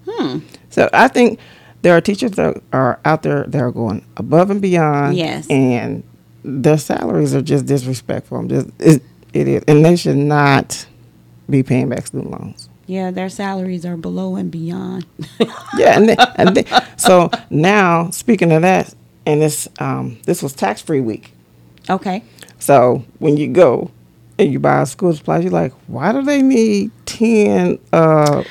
hmm. 0.07 0.38
so 0.69 0.88
I 0.92 1.09
think 1.09 1.38
there 1.83 1.97
are 1.97 2.00
teachers 2.00 2.33
that 2.33 2.62
are 2.73 3.00
out 3.04 3.23
there 3.23 3.45
that 3.45 3.61
are 3.61 3.73
going 3.73 4.04
above 4.16 4.50
and 4.50 4.61
beyond. 4.61 5.16
Yes. 5.16 5.49
And 5.49 6.02
their 6.45 6.78
salaries 6.78 7.35
are 7.35 7.42
just 7.42 7.66
disrespectful. 7.66 8.38
I'm 8.38 8.49
just 8.49 8.69
it, 8.78 9.02
it 9.33 9.49
is, 9.49 9.64
and 9.69 9.85
they 9.85 9.97
should 9.97 10.16
not 10.16 10.87
be 11.49 11.62
paying 11.62 11.88
back 11.88 12.07
student 12.07 12.30
loans. 12.30 12.69
Yeah, 12.90 13.11
their 13.12 13.28
salaries 13.28 13.85
are 13.87 13.97
below 13.97 14.35
and 14.37 14.50
beyond. 14.50 15.06
Yeah, 15.78 15.97
and, 15.97 16.09
then, 16.09 16.16
and 16.37 16.56
then, 16.56 16.64
so 16.97 17.30
now 17.49 18.11
speaking 18.11 18.50
of 18.52 18.62
that, 18.62 18.92
and 19.25 19.40
this 19.40 19.68
um, 19.78 20.18
this 20.25 20.42
was 20.42 20.52
tax 20.52 20.82
free 20.82 21.00
week. 21.00 21.32
okay. 21.88 22.23
So 22.59 23.04
when 23.20 23.37
you 23.38 23.49
go 23.49 23.90
and 24.38 24.52
you 24.52 24.59
buy 24.59 24.85
school 24.85 25.12
supplies, 25.14 25.44
you're 25.44 25.52
like, 25.52 25.73
why 25.87 26.12
do 26.12 26.23
they 26.23 26.42
need 26.42 26.90
ten 27.06 27.78
uh, 27.92 28.42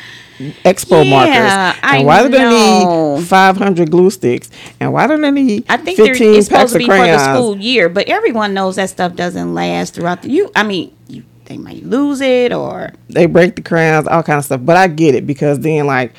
expo 0.63 1.03
Yeah, 1.03 1.09
markers? 1.09 1.83
I 1.83 1.97
And 1.97 2.07
why 2.07 2.23
do 2.23 2.29
they 2.29 2.39
know. 2.39 3.17
need 3.17 3.27
five 3.27 3.57
hundred 3.57 3.91
glue 3.91 4.09
sticks? 4.09 4.49
And 4.79 4.93
why 4.93 5.05
do 5.07 5.17
they 5.17 5.31
need 5.31 5.65
I 5.69 5.77
think 5.77 5.99
it's 5.99 6.49
packs 6.49 6.71
supposed 6.71 6.73
to 6.73 6.79
be 6.79 6.85
crayons? 6.85 7.21
for 7.21 7.27
the 7.27 7.35
school 7.35 7.57
year, 7.57 7.89
but 7.89 8.07
everyone 8.07 8.53
knows 8.53 8.77
that 8.77 8.89
stuff 8.89 9.15
doesn't 9.15 9.53
last 9.53 9.93
throughout 9.95 10.21
the. 10.23 10.31
You, 10.31 10.49
I 10.55 10.63
mean, 10.63 10.95
you, 11.07 11.23
they 11.49 11.57
might 11.57 11.83
lose 11.83 12.21
it 12.21 12.53
or 12.53 12.93
They 13.09 13.25
break 13.25 13.55
the 13.55 13.61
crayons, 13.61 14.07
all 14.07 14.23
kind 14.23 14.37
of 14.37 14.45
stuff. 14.45 14.61
But 14.63 14.77
I 14.77 14.87
get 14.87 15.15
it 15.15 15.27
because 15.27 15.59
then 15.59 15.85
like 15.87 16.13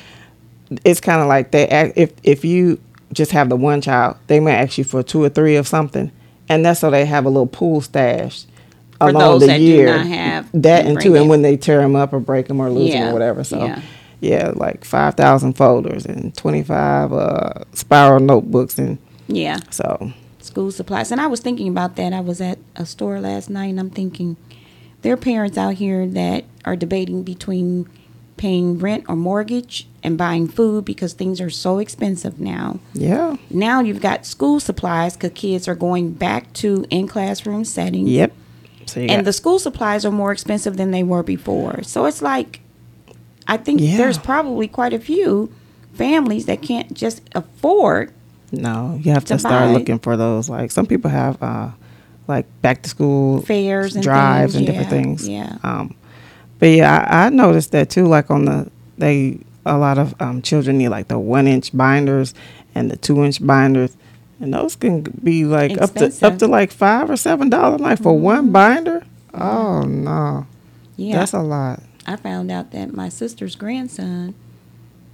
it's 0.85 1.01
kind 1.01 1.21
of 1.21 1.27
like 1.27 1.51
they 1.51 1.67
act, 1.67 1.93
if 1.95 2.11
if 2.23 2.45
you 2.45 2.79
just 3.13 3.31
have 3.31 3.49
the 3.49 3.55
one 3.55 3.81
child, 3.81 4.17
they 4.27 4.39
may 4.39 4.53
ask 4.53 4.77
you 4.77 4.83
for 4.83 5.01
two 5.01 5.23
or 5.23 5.29
three 5.29 5.55
of 5.55 5.67
something, 5.67 6.11
and 6.47 6.65
that's 6.65 6.81
so 6.81 6.91
they 6.91 7.05
have 7.05 7.25
a 7.25 7.29
little 7.29 7.47
pool 7.47 7.81
stash 7.81 8.45
For 8.99 9.09
along 9.09 9.39
the 9.39 9.57
year. 9.57 9.97
not 9.97 10.05
have 10.05 10.49
that 10.53 10.85
and 10.85 10.99
two, 11.01 11.15
it. 11.15 11.21
and 11.21 11.29
when 11.29 11.41
they 11.41 11.57
tear 11.57 11.81
them 11.81 11.95
up 11.95 12.13
or 12.13 12.19
break 12.19 12.47
them 12.47 12.59
or 12.59 12.69
lose 12.69 12.91
them 12.91 13.09
or 13.09 13.13
whatever. 13.13 13.43
So 13.43 13.65
yeah. 13.65 13.81
yeah, 14.19 14.51
like 14.55 14.85
five 14.85 15.15
thousand 15.15 15.53
folders 15.53 16.05
and 16.05 16.35
twenty 16.35 16.63
five 16.63 17.11
uh, 17.11 17.63
spiral 17.73 18.19
notebooks, 18.19 18.77
and 18.77 18.97
yeah, 19.27 19.59
so 19.71 20.11
school 20.39 20.71
supplies. 20.71 21.11
And 21.11 21.21
I 21.21 21.27
was 21.27 21.39
thinking 21.39 21.69
about 21.69 21.95
that. 21.95 22.13
I 22.13 22.19
was 22.19 22.41
at 22.41 22.59
a 22.75 22.85
store 22.85 23.19
last 23.19 23.49
night, 23.49 23.67
and 23.67 23.79
I'm 23.79 23.89
thinking 23.89 24.37
there 25.01 25.13
are 25.13 25.17
parents 25.17 25.57
out 25.57 25.75
here 25.75 26.05
that 26.07 26.45
are 26.65 26.75
debating 26.75 27.23
between 27.23 27.89
paying 28.37 28.79
rent 28.79 29.03
or 29.07 29.15
mortgage 29.15 29.87
and 30.03 30.17
buying 30.17 30.47
food 30.47 30.83
because 30.85 31.13
things 31.13 31.39
are 31.39 31.49
so 31.49 31.77
expensive 31.79 32.39
now. 32.39 32.79
yeah, 32.93 33.35
Now 33.51 33.81
you've 33.81 34.01
got 34.01 34.25
school 34.25 34.59
supplies 34.59 35.15
because 35.15 35.31
kids 35.33 35.67
are 35.67 35.75
going 35.75 36.13
back 36.13 36.51
to 36.53 36.85
in 36.89 37.07
classroom 37.07 37.65
settings. 37.65 38.09
yep. 38.09 38.33
So 38.87 38.99
you 38.99 39.07
and 39.09 39.25
the 39.27 39.33
school 39.33 39.59
supplies 39.59 40.05
are 40.05 40.11
more 40.11 40.31
expensive 40.31 40.75
than 40.77 40.89
they 40.91 41.03
were 41.03 41.21
before. 41.23 41.83
So 41.83 42.05
it's 42.05 42.21
like, 42.21 42.61
I 43.47 43.57
think 43.57 43.79
Yeah. 43.79 43.97
there's 43.97 44.17
probably 44.17 44.67
quite 44.67 44.93
a 44.93 44.99
few 44.99 45.51
families 45.93 46.47
that 46.47 46.61
can't 46.63 46.91
just 46.93 47.21
afford. 47.35 48.11
No, 48.51 48.99
you 49.03 49.11
have 49.11 49.23
to, 49.25 49.33
to 49.35 49.39
start 49.39 49.69
looking 49.71 49.99
for 49.99 50.17
those. 50.17 50.49
Like 50.49 50.71
some 50.71 50.85
people 50.87 51.11
have, 51.11 51.41
uh, 51.43 51.69
like 52.31 52.47
back 52.61 52.81
to 52.83 52.89
school 52.89 53.41
Fairs 53.43 53.95
and 53.95 54.03
drives 54.03 54.53
things, 54.53 54.55
and 54.55 54.65
different 54.65 54.91
yeah, 54.91 55.03
things. 55.03 55.27
yeah. 55.29 55.57
Um, 55.63 55.95
but 56.59 56.67
yeah, 56.67 57.05
I, 57.09 57.25
I 57.25 57.29
noticed 57.29 57.71
that 57.73 57.89
too. 57.89 58.07
Like 58.07 58.31
on 58.31 58.45
the 58.45 58.71
they 58.97 59.39
a 59.65 59.77
lot 59.77 59.97
of 59.97 60.19
um, 60.21 60.41
children 60.41 60.77
need 60.79 60.89
like 60.89 61.07
the 61.07 61.19
one 61.19 61.47
inch 61.47 61.75
binders 61.75 62.33
and 62.73 62.89
the 62.89 62.97
two 62.97 63.23
inch 63.23 63.45
binders. 63.45 63.95
And 64.39 64.51
those 64.53 64.75
can 64.75 65.01
be 65.01 65.45
like 65.45 65.79
up 65.79 65.93
to 65.93 66.11
up 66.23 66.39
to 66.39 66.47
like 66.47 66.71
five 66.71 67.09
or 67.11 67.15
seven 67.17 67.49
dollars 67.49 67.79
like 67.79 68.01
for 68.01 68.17
one 68.17 68.51
binder. 68.51 69.03
Oh 69.35 69.83
no, 69.83 70.47
Yeah. 70.97 71.17
that's 71.19 71.33
a 71.33 71.41
lot. 71.41 71.83
I 72.07 72.15
found 72.15 72.49
out 72.51 72.71
that 72.71 72.91
my 72.93 73.07
sister's 73.09 73.55
grandson, 73.55 74.33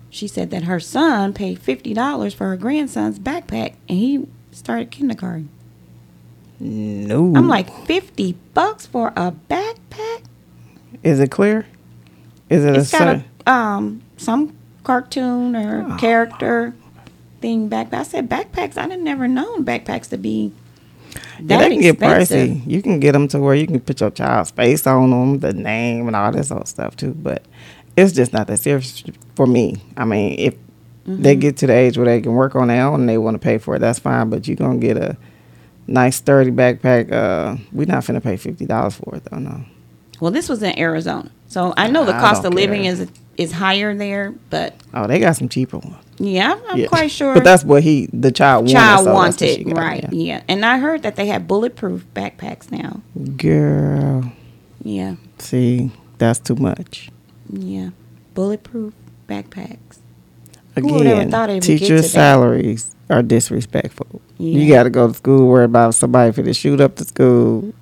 she 0.10 0.28
said 0.30 0.50
that 0.52 0.64
her 0.64 0.80
son 0.80 1.34
paid 1.34 1.60
fifty 1.60 1.94
dollars 1.94 2.34
for 2.34 2.48
her 2.48 2.56
grandson's 2.56 3.20
backpack, 3.20 3.74
and 3.90 3.98
he 3.98 4.28
started 4.54 4.92
kindergarten. 4.92 5.50
No, 6.60 7.34
I'm 7.36 7.48
like 7.48 7.72
fifty 7.86 8.36
bucks 8.54 8.86
for 8.86 9.10
a 9.16 9.32
backpack. 9.50 10.24
is 11.04 11.20
it 11.20 11.30
clear? 11.32 11.66
Is 12.50 12.64
it 12.66 12.76
It's 12.76 12.94
a 12.94 12.98
got 12.98 13.22
a 13.46 13.52
um 13.52 14.02
some 14.18 14.56
cartoon 14.84 15.56
or 15.56 15.86
Oh. 15.90 15.98
character 15.98 16.74
thing 17.42 17.70
backpack. 17.70 17.94
I 17.94 18.04
said 18.04 18.30
backpacks. 18.30 18.78
I 18.78 18.88
didn't 18.88 19.04
never 19.04 19.28
known 19.28 19.64
backpacks 19.66 20.10
to 20.10 20.18
be 20.18 20.52
Yeah, 21.40 21.58
that 21.58 21.60
they 21.60 21.70
can 21.76 21.82
get 21.82 21.90
expensive. 21.96 22.50
pricey. 22.50 22.62
You 22.68 22.82
can 22.82 23.00
get 23.00 23.12
them 23.12 23.28
to 23.30 23.40
where 23.40 23.54
you 23.54 23.68
can 23.68 23.80
put 23.80 24.02
your 24.02 24.10
child's 24.10 24.50
face 24.52 24.88
on 24.88 25.12
them, 25.12 25.40
the 25.40 25.54
name, 25.54 26.08
and 26.08 26.16
all 26.16 26.32
this 26.32 26.50
other 26.52 26.66
stuff 26.66 26.96
too. 26.96 27.14
But 27.14 27.44
it's 27.96 28.14
just 28.14 28.34
not 28.34 28.48
that 28.48 28.58
serious 28.58 29.04
for 29.36 29.46
me. 29.46 29.76
I 29.96 30.06
mean, 30.06 30.40
if 30.40 30.56
they 31.06 31.34
Mm-hmm. 31.36 31.40
get 31.40 31.58
to 31.58 31.68
the 31.68 31.74
age 31.74 31.98
where 31.98 32.06
they 32.06 32.20
can 32.20 32.34
work 32.34 32.54
on 32.56 32.68
their 32.70 32.86
own 32.86 33.02
and 33.02 33.08
they 33.10 33.18
want 33.18 33.36
to 33.36 33.40
pay 33.40 33.58
for 33.60 33.76
it, 33.76 33.80
that's 33.80 34.00
fine. 34.00 34.30
But 34.30 34.48
you're 34.48 34.58
gonna 34.58 34.78
get 34.80 34.98
a 34.98 35.16
nice 35.88 36.18
sturdy 36.18 36.52
backpack. 36.52 37.12
Uh, 37.12 37.58
we're 37.72 37.86
not 37.88 38.04
finna 38.04 38.22
pay 38.22 38.38
fifty 38.38 38.66
dollars 38.66 38.96
for 38.96 39.16
it 39.16 39.24
though. 39.26 39.40
No. 39.40 39.64
Well, 40.20 40.32
this 40.32 40.50
was 40.50 40.64
in 40.64 40.78
Arizona, 40.80 41.30
so 41.48 41.74
I 41.78 41.88
know 41.90 42.04
the 42.06 42.16
I 42.16 42.20
cost 42.20 42.44
of 42.46 42.54
living 42.54 42.84
care. 42.84 42.92
is 42.94 43.08
is 43.38 43.52
higher 43.52 43.96
there. 43.96 44.34
But 44.50 44.74
Oh, 44.94 45.06
they 45.08 45.20
got 45.20 45.36
some 45.36 45.48
cheaper 45.48 45.78
ones. 45.78 45.96
yeah, 46.18 46.60
I'm, 46.70 46.78
Yeah. 46.80 46.88
quite 46.88 47.12
sure. 47.12 47.36
But 47.36 47.44
that's 47.44 47.64
what 47.64 47.84
he, 47.84 48.10
the 48.12 48.32
child 48.32 48.64
wanted. 48.66 48.74
child 48.74 49.06
so 49.06 49.14
that's 49.14 49.40
what 49.42 49.50
she 49.50 49.64
wanted, 49.66 49.78
right? 49.80 50.04
yeah. 50.12 50.36
Yeah. 50.38 50.42
and 50.48 50.66
I 50.66 50.80
heard 50.80 51.04
that 51.04 51.16
they 51.18 51.28
have 51.28 51.48
bulletproof 51.48 52.04
backpacks 52.16 52.72
now. 52.72 53.02
Girl, 53.38 54.32
Yeah, 54.84 55.16
see, 55.38 55.92
that's 56.18 56.40
too 56.40 56.56
much. 56.56 57.10
yeah, 57.54 57.90
bulletproof 58.34 58.94
backpacks. 59.30 59.87
Who 60.84 60.94
would 60.94 61.08
ever 61.08 61.20
Again, 61.22 61.32
thought 61.32 61.50
it 61.50 61.54
would 61.54 61.64
get 61.64 61.68
to 61.68 61.78
teachers' 61.80 62.12
salaries 62.12 62.96
are 63.10 63.22
disrespectful. 63.24 64.22
You 64.38 64.68
got 64.70 64.84
to 64.84 64.90
go 64.90 65.08
to 65.08 65.14
school 65.14 65.48
worry 65.48 65.66
about 65.66 65.96
somebody 65.96 66.32
for 66.32 66.44
to 66.44 66.54
shoot 66.54 66.80
up 66.82 66.96
the 66.96 67.06
school. 67.06 67.74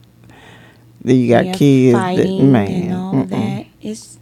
Then 1.01 1.17
you 1.17 1.29
got 1.29 1.45
Yeah, 1.45 1.53
kids, 1.53 1.97
that, 1.97 2.43
man. 2.43 2.71
and 2.71 2.93
all 2.93 3.23
that. 3.25 3.65
It's 3.81 4.17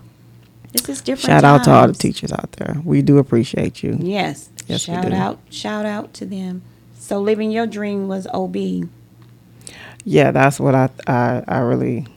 it's 0.74 0.88
just 0.88 1.06
different. 1.06 1.26
Shout 1.32 1.44
out 1.44 1.64
to 1.66 1.72
all 1.72 1.88
the 1.88 1.94
teachers 1.94 2.32
out 2.32 2.52
there. 2.54 2.78
We 2.84 3.02
do 3.02 3.20
appreciate 3.20 3.84
you. 3.84 3.96
Yes, 4.00 4.50
Yes, 4.68 4.82
shout 4.82 5.12
out, 5.14 5.40
shout 5.50 5.86
out 5.86 6.14
to 6.16 6.26
them. 6.26 6.64
So 6.98 7.20
living 7.22 7.52
your 7.52 7.68
dream 7.68 8.08
was 8.08 8.28
OB. 8.34 8.56
Yeah, 10.06 10.32
that's 10.32 10.60
what 10.60 10.74
I 10.76 10.90
I, 11.08 11.44
I 11.48 11.58
really, 11.60 12.08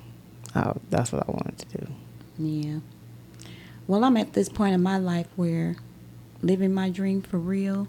I, 0.54 0.72
that's 0.90 1.12
what 1.12 1.28
I 1.28 1.30
wanted 1.30 1.58
to 1.58 1.78
do. 1.78 1.86
Yeah. 2.38 2.78
Well, 3.86 4.02
I'm 4.04 4.16
at 4.16 4.32
this 4.32 4.48
point 4.48 4.74
in 4.74 4.82
my 4.82 4.98
life 4.98 5.28
where 5.36 5.76
living 6.46 6.72
my 6.72 6.88
dream 6.90 7.22
for 7.22 7.38
real 7.38 7.88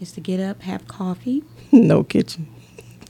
is 0.00 0.12
to 0.12 0.20
get 0.20 0.38
up, 0.40 0.62
have 0.62 0.86
coffee. 0.86 1.42
no 1.72 2.04
kitchen. 2.04 2.46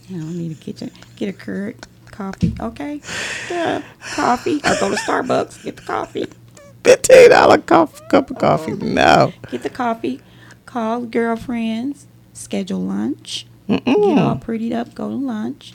I 0.09 0.13
don't 0.13 0.37
need 0.37 0.51
a 0.53 0.55
kitchen. 0.55 0.89
Get 1.17 1.29
a 1.29 1.33
Keurig 1.37 1.83
coffee, 2.05 2.55
okay? 2.59 3.01
Yeah, 3.49 3.83
coffee. 4.13 4.57
Or 4.57 4.75
go 4.79 4.89
to 4.89 4.95
Starbucks, 4.95 5.63
get 5.63 5.75
the 5.75 5.81
coffee. 5.83 6.25
Fifteen 6.83 7.29
dollar 7.29 7.57
cup 7.59 7.93
cup 8.09 8.31
of 8.31 8.37
coffee. 8.39 8.71
No. 8.71 9.33
Get 9.51 9.63
the 9.63 9.69
coffee. 9.69 10.21
Call 10.65 11.01
girlfriends. 11.01 12.07
Schedule 12.33 12.79
lunch. 12.79 13.45
Get 13.67 13.85
all 13.87 13.93
Mm-mm. 14.37 14.41
prettied 14.43 14.73
up. 14.73 14.95
Go 14.95 15.09
to 15.09 15.15
lunch. 15.15 15.73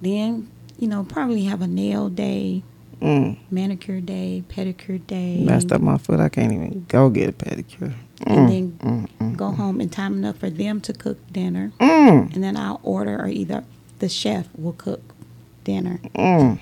Then, 0.00 0.48
you 0.78 0.86
know, 0.88 1.04
probably 1.04 1.44
have 1.44 1.60
a 1.60 1.66
nail 1.66 2.08
day, 2.08 2.62
Mm. 3.02 3.38
manicure 3.50 4.00
day, 4.00 4.44
pedicure 4.48 5.04
day. 5.06 5.42
Messed 5.44 5.72
up 5.72 5.80
my 5.82 5.98
foot. 5.98 6.20
I 6.20 6.28
can't 6.28 6.52
even 6.52 6.86
go 6.88 7.10
get 7.10 7.28
a 7.28 7.32
pedicure. 7.32 7.92
And 8.26 8.38
Mm, 8.38 8.48
then 8.48 8.78
mm, 8.82 9.08
mm, 9.18 9.36
go 9.36 9.50
home 9.50 9.80
in 9.80 9.88
time 9.88 10.14
enough 10.18 10.36
for 10.38 10.50
them 10.50 10.80
to 10.82 10.92
cook 10.92 11.18
dinner. 11.32 11.72
mm, 11.80 12.34
And 12.34 12.44
then 12.44 12.56
I'll 12.56 12.80
order, 12.82 13.18
or 13.18 13.28
either 13.28 13.64
the 13.98 14.08
chef 14.08 14.46
will 14.56 14.74
cook 14.74 15.00
dinner. 15.64 16.00
mm. 16.14 16.58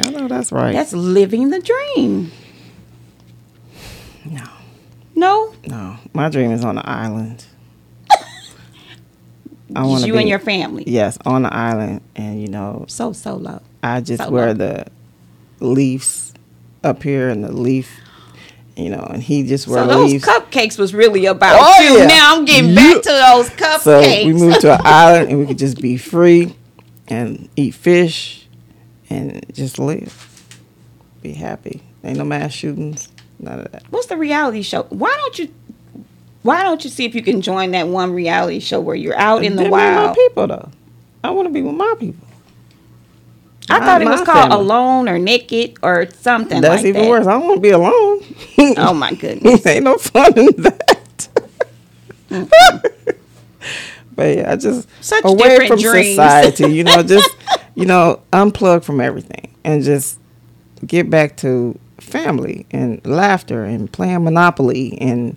I 0.00 0.10
know 0.10 0.28
that's 0.28 0.50
right. 0.52 0.72
That's 0.72 0.92
living 0.92 1.50
the 1.50 1.60
dream. 1.60 2.30
no, 4.24 4.44
No? 5.14 5.54
no. 5.66 5.96
My 6.12 6.28
dream 6.28 6.52
is 6.52 6.64
on 6.64 6.76
the 6.76 6.88
island. 6.88 7.44
I 9.76 9.84
want 9.84 10.06
you 10.06 10.12
be 10.14 10.20
and 10.20 10.28
your 10.28 10.38
family. 10.38 10.84
yes 10.86 11.18
on 11.26 11.42
the 11.42 11.52
island, 11.54 12.00
and 12.16 12.40
you 12.40 12.48
know 12.48 12.84
So 12.88 13.12
solo. 13.12 13.60
I 13.82 14.00
just 14.00 14.22
Solo. 14.22 14.32
wear 14.32 14.54
the 14.54 14.86
leaves 15.60 16.32
up 16.82 17.02
here 17.02 17.28
and 17.28 17.44
the 17.44 17.52
leaf, 17.52 17.90
you 18.78 18.90
know, 18.90 19.06
and 19.10 19.22
he 19.22 19.42
just 19.42 19.66
wear 19.66 19.82
So 19.82 19.86
those 19.88 20.12
leaves. 20.12 20.24
cupcakes 20.24 20.78
was 20.78 20.94
really 20.94 21.26
about 21.26 21.58
Oh, 21.60 21.82
you. 21.82 21.98
yeah. 21.98 22.06
Now 22.06 22.36
I'm 22.36 22.44
getting 22.44 22.70
Yeah. 22.70 22.94
back 22.94 23.02
to 23.02 23.08
those 23.08 23.50
cupcakes. 23.50 23.80
so 23.80 24.00
we 24.24 24.32
moved 24.32 24.60
to 24.60 24.74
an 24.74 24.80
island 24.84 25.30
and 25.30 25.38
we 25.40 25.46
could 25.46 25.58
just 25.58 25.80
be 25.80 25.96
free 25.96 26.54
and 27.08 27.48
eat 27.56 27.74
fish 27.74 28.46
and 29.10 29.44
just 29.52 29.78
live, 29.78 30.28
be 31.22 31.32
happy. 31.32 31.82
Ain't 32.04 32.18
no 32.18 32.24
mass 32.24 32.52
shootings, 32.52 33.08
none 33.40 33.58
of 33.60 33.72
that. 33.72 33.82
What's 33.90 34.06
the 34.06 34.16
reality 34.16 34.62
show? 34.62 34.84
Why 34.90 35.12
don't 35.18 35.38
you? 35.38 35.48
Why 36.42 36.62
don't 36.62 36.84
you 36.84 36.88
see 36.90 37.04
if 37.04 37.14
you 37.16 37.22
can 37.22 37.40
join 37.42 37.72
that 37.72 37.88
one 37.88 38.12
reality 38.12 38.60
show 38.60 38.78
where 38.80 38.94
you're 38.94 39.16
out 39.18 39.42
in 39.42 39.56
the 39.56 39.62
ain't 39.62 39.70
my 39.72 39.94
wild? 40.04 40.16
people 40.16 40.46
though. 40.46 40.70
I 41.24 41.30
want 41.30 41.48
to 41.48 41.52
be 41.52 41.62
with 41.62 41.74
my 41.74 41.94
people. 41.98 42.27
I 43.70 43.80
thought 43.80 44.02
it 44.02 44.06
was 44.06 44.20
called 44.22 44.50
family. 44.50 44.56
Alone 44.56 45.08
or 45.08 45.18
Naked 45.18 45.78
or 45.82 46.06
something 46.10 46.60
That's 46.60 46.82
like 46.82 46.86
even 46.86 47.02
that. 47.02 47.08
worse. 47.10 47.26
I 47.26 47.32
don't 47.32 47.44
want 47.44 47.56
to 47.56 47.60
be 47.60 47.70
alone. 47.70 48.22
Oh 48.78 48.92
my 48.94 49.14
goodness. 49.20 49.64
Ain't 49.66 49.84
no 49.84 49.96
fun 49.98 50.36
in 50.38 50.46
that. 50.62 51.28
but 54.14 54.36
yeah, 54.36 54.52
I 54.52 54.56
just 54.56 54.88
Such 55.00 55.24
away 55.24 55.66
from 55.68 55.78
dreams. 55.78 56.08
society, 56.10 56.66
you 56.72 56.84
know, 56.84 57.02
just 57.02 57.30
you 57.74 57.86
know, 57.86 58.20
unplug 58.32 58.82
from 58.84 59.00
everything 59.00 59.54
and 59.64 59.82
just 59.82 60.18
get 60.86 61.08
back 61.10 61.36
to 61.38 61.78
family 61.98 62.66
and 62.70 63.04
laughter 63.06 63.64
and 63.64 63.90
playing 63.92 64.24
Monopoly 64.24 64.98
and 65.00 65.36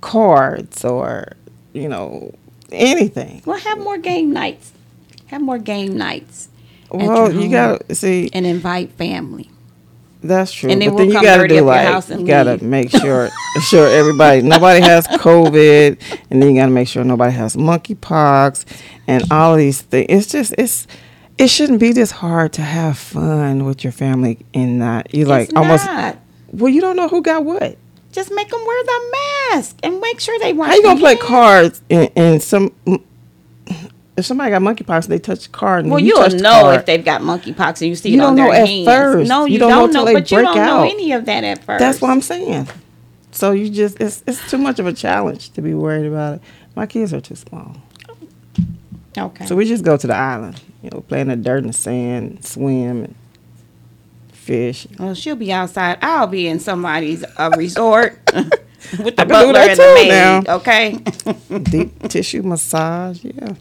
cards 0.00 0.84
or 0.84 1.32
you 1.72 1.88
know 1.88 2.34
anything. 2.70 3.42
Well, 3.44 3.58
have 3.58 3.78
more 3.78 3.98
game 3.98 4.32
nights. 4.32 4.72
Have 5.26 5.42
more 5.42 5.58
game 5.58 5.96
nights. 5.96 6.48
Well, 6.92 7.32
you 7.32 7.48
gotta 7.50 7.94
see 7.94 8.30
and 8.32 8.46
invite 8.46 8.92
family. 8.92 9.50
That's 10.22 10.52
true. 10.52 10.70
And 10.70 10.80
then 10.80 10.90
but 10.90 10.98
then 10.98 11.06
you 11.08 11.12
come 11.14 11.24
gotta 11.24 11.48
do 11.48 11.62
like 11.62 11.86
house 11.86 12.08
and 12.10 12.20
you 12.20 12.26
gotta 12.26 12.62
make 12.62 12.90
sure 13.02 13.30
sure 13.68 13.88
everybody 13.88 14.42
nobody 14.42 14.80
has 14.80 15.06
COVID, 15.08 15.98
and 16.30 16.42
then 16.42 16.50
you 16.54 16.60
gotta 16.60 16.70
make 16.70 16.88
sure 16.88 17.02
nobody 17.02 17.32
has 17.32 17.56
monkeypox, 17.56 18.64
and 19.08 19.24
all 19.32 19.52
of 19.52 19.58
these 19.58 19.82
things. 19.82 20.06
It's 20.08 20.26
just 20.30 20.54
it's 20.58 20.86
it 21.38 21.48
shouldn't 21.48 21.80
be 21.80 21.92
this 21.92 22.10
hard 22.12 22.52
to 22.54 22.62
have 22.62 22.98
fun 22.98 23.64
with 23.64 23.82
your 23.82 23.92
family 23.92 24.38
and 24.54 24.78
not 24.78 25.12
you 25.14 25.24
like 25.24 25.48
it's 25.48 25.56
almost 25.56 25.86
not. 25.86 26.18
well 26.52 26.68
you 26.68 26.80
don't 26.80 26.96
know 26.96 27.08
who 27.08 27.22
got 27.22 27.44
what. 27.44 27.78
Just 28.12 28.30
make 28.30 28.48
them 28.50 28.60
wear 28.64 28.84
the 28.84 29.16
mask 29.50 29.76
and 29.82 29.98
make 29.98 30.20
sure 30.20 30.38
they 30.38 30.52
wash 30.52 30.68
How 30.68 30.74
you 30.76 30.82
gonna 30.82 31.00
play 31.00 31.14
hands. 31.16 31.26
cards 31.26 31.82
and, 31.90 32.10
and 32.14 32.42
some 32.42 32.72
if 34.22 34.26
somebody 34.26 34.50
got 34.50 34.62
monkeypox 34.62 35.06
they 35.08 35.18
touch 35.18 35.44
the 35.44 35.48
card 35.50 35.84
and 35.84 35.90
Well, 35.92 36.00
you 36.00 36.14
the 36.28 36.36
know 36.38 36.70
if 36.70 36.86
they've 36.86 37.04
got 37.04 37.20
monkeypox 37.20 37.80
and 37.82 37.88
you 37.90 37.94
see 37.94 38.10
You 38.10 38.18
it 38.18 38.24
on 38.24 38.36
don't 38.36 38.36
their 38.36 38.46
know 38.46 38.52
at 38.52 38.66
hands. 38.68 38.86
first. 38.86 39.28
No, 39.28 39.44
You 39.44 39.52
you, 39.54 39.58
don't 39.58 39.70
know 39.70 39.80
don't 39.86 39.92
know, 39.92 40.04
they 40.06 40.14
but 40.14 40.30
you 40.30 40.38
don't 40.42 40.56
know 40.56 40.82
any 40.84 41.12
of 41.12 41.24
that 41.26 41.44
at 41.44 41.64
first. 41.64 41.78
That's 41.80 42.00
what 42.00 42.10
I'm 42.10 42.20
saying. 42.22 42.68
So 43.32 43.52
you 43.52 43.68
just 43.70 44.00
it's 44.00 44.22
it's 44.26 44.50
too 44.50 44.58
much 44.58 44.78
of 44.78 44.86
a 44.86 44.92
challenge 44.92 45.50
to 45.52 45.62
be 45.62 45.74
worried 45.74 46.06
about 46.06 46.34
it. 46.36 46.40
My 46.74 46.86
kids 46.86 47.12
are 47.14 47.20
too 47.20 47.34
small. 47.36 47.76
Okay. 49.16 49.44
So 49.46 49.54
we 49.56 49.66
just 49.66 49.84
go 49.84 49.96
to 49.96 50.06
the 50.06 50.14
island, 50.14 50.60
you 50.82 50.90
know, 50.90 51.00
play 51.00 51.20
in 51.20 51.28
the 51.28 51.36
dirt 51.36 51.58
and 51.64 51.68
the 51.68 51.72
sand, 51.74 52.44
swim 52.44 53.04
and 53.04 53.14
fish. 54.32 54.86
well, 54.98 55.14
she'll 55.14 55.36
be 55.36 55.52
outside. 55.52 55.98
I'll 56.02 56.26
be 56.26 56.46
in 56.48 56.60
somebody's 56.60 57.22
uh, 57.36 57.50
resort 57.56 58.18
with 58.34 59.16
the 59.16 59.26
butler 59.26 59.60
and 59.60 59.78
the 59.78 59.92
maid. 59.94 60.08
now. 60.08 60.42
Okay. 60.56 60.98
Deep 61.62 62.02
tissue 62.08 62.42
massage, 62.42 63.22
yeah. 63.22 63.54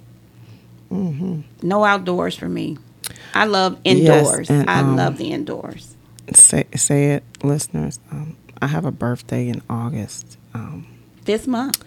No 0.92 1.84
outdoors 1.84 2.36
for 2.36 2.50
me. 2.50 2.78
I 3.34 3.46
love 3.46 3.78
indoors. 3.84 4.50
and, 4.50 4.70
I 4.70 4.80
um, 4.80 4.96
love 4.98 5.18
the 5.18 5.32
indoors. 5.32 5.96
Say 6.34 6.66
say 6.76 7.12
it, 7.14 7.24
listeners. 7.44 8.00
Um, 8.12 8.36
I 8.62 8.68
have 8.68 8.86
a 8.86 8.92
birthday 8.92 9.48
in 9.48 9.62
August. 9.70 10.38
Um, 10.54 10.86
This 11.26 11.48
month. 11.48 11.84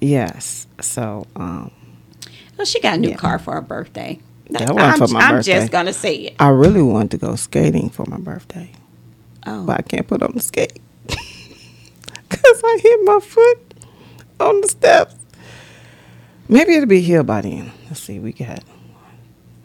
yes. 0.00 0.66
So 0.80 1.26
um, 1.36 1.70
Well, 2.56 2.64
she 2.66 2.80
got 2.80 2.94
a 2.94 2.98
new 2.98 3.10
Yeah. 3.10 3.16
car 3.16 3.38
for 3.38 3.54
her 3.54 3.60
birthday. 3.62 4.20
That 4.50 4.74
wasn't 4.74 4.80
I'm, 5.02 5.08
for 5.08 5.14
my 5.14 5.20
I'm 5.20 5.34
birthday. 5.36 5.52
just 5.60 5.72
gonna 5.72 5.92
say 5.94 6.14
it. 6.16 6.34
I 6.38 6.48
really 6.48 6.82
wanted 6.82 7.10
to 7.12 7.18
go 7.18 7.36
skating 7.36 7.88
for 7.90 8.04
my 8.06 8.18
birthday. 8.18 8.70
Oh, 9.46 9.64
but 9.64 9.78
I 9.78 9.82
can't 9.82 10.06
put 10.06 10.22
on 10.22 10.32
the 10.34 10.40
skate 10.42 10.78
because 11.06 12.62
I 12.64 12.78
hit 12.82 13.00
my 13.04 13.18
foot 13.20 13.58
on 14.40 14.60
the 14.60 14.68
steps. 14.68 15.16
Maybe 16.52 16.74
it'll 16.74 16.86
be 16.86 17.00
here 17.00 17.22
by 17.22 17.40
then. 17.40 17.72
Let's 17.88 18.00
see. 18.00 18.18
We 18.18 18.32
got. 18.32 18.62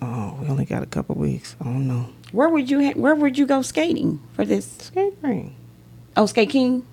Oh, 0.02 0.38
we 0.42 0.48
only 0.48 0.66
got 0.66 0.84
a 0.84 0.86
couple 0.86 1.16
weeks. 1.16 1.56
I 1.60 1.66
don't 1.66 1.88
know. 1.88 2.10
Where 2.32 2.50
would 2.50 2.70
you 2.70 2.82
ha- 2.84 2.94
Where 2.96 3.14
would 3.16 3.38
you 3.38 3.46
go 3.46 3.62
skating 3.62 4.22
for 4.34 4.46
this? 4.46 4.66
Skate 4.80 5.14
ring. 5.22 5.56
Oh, 6.16 6.26
Skate 6.28 6.50
King. 6.50 6.86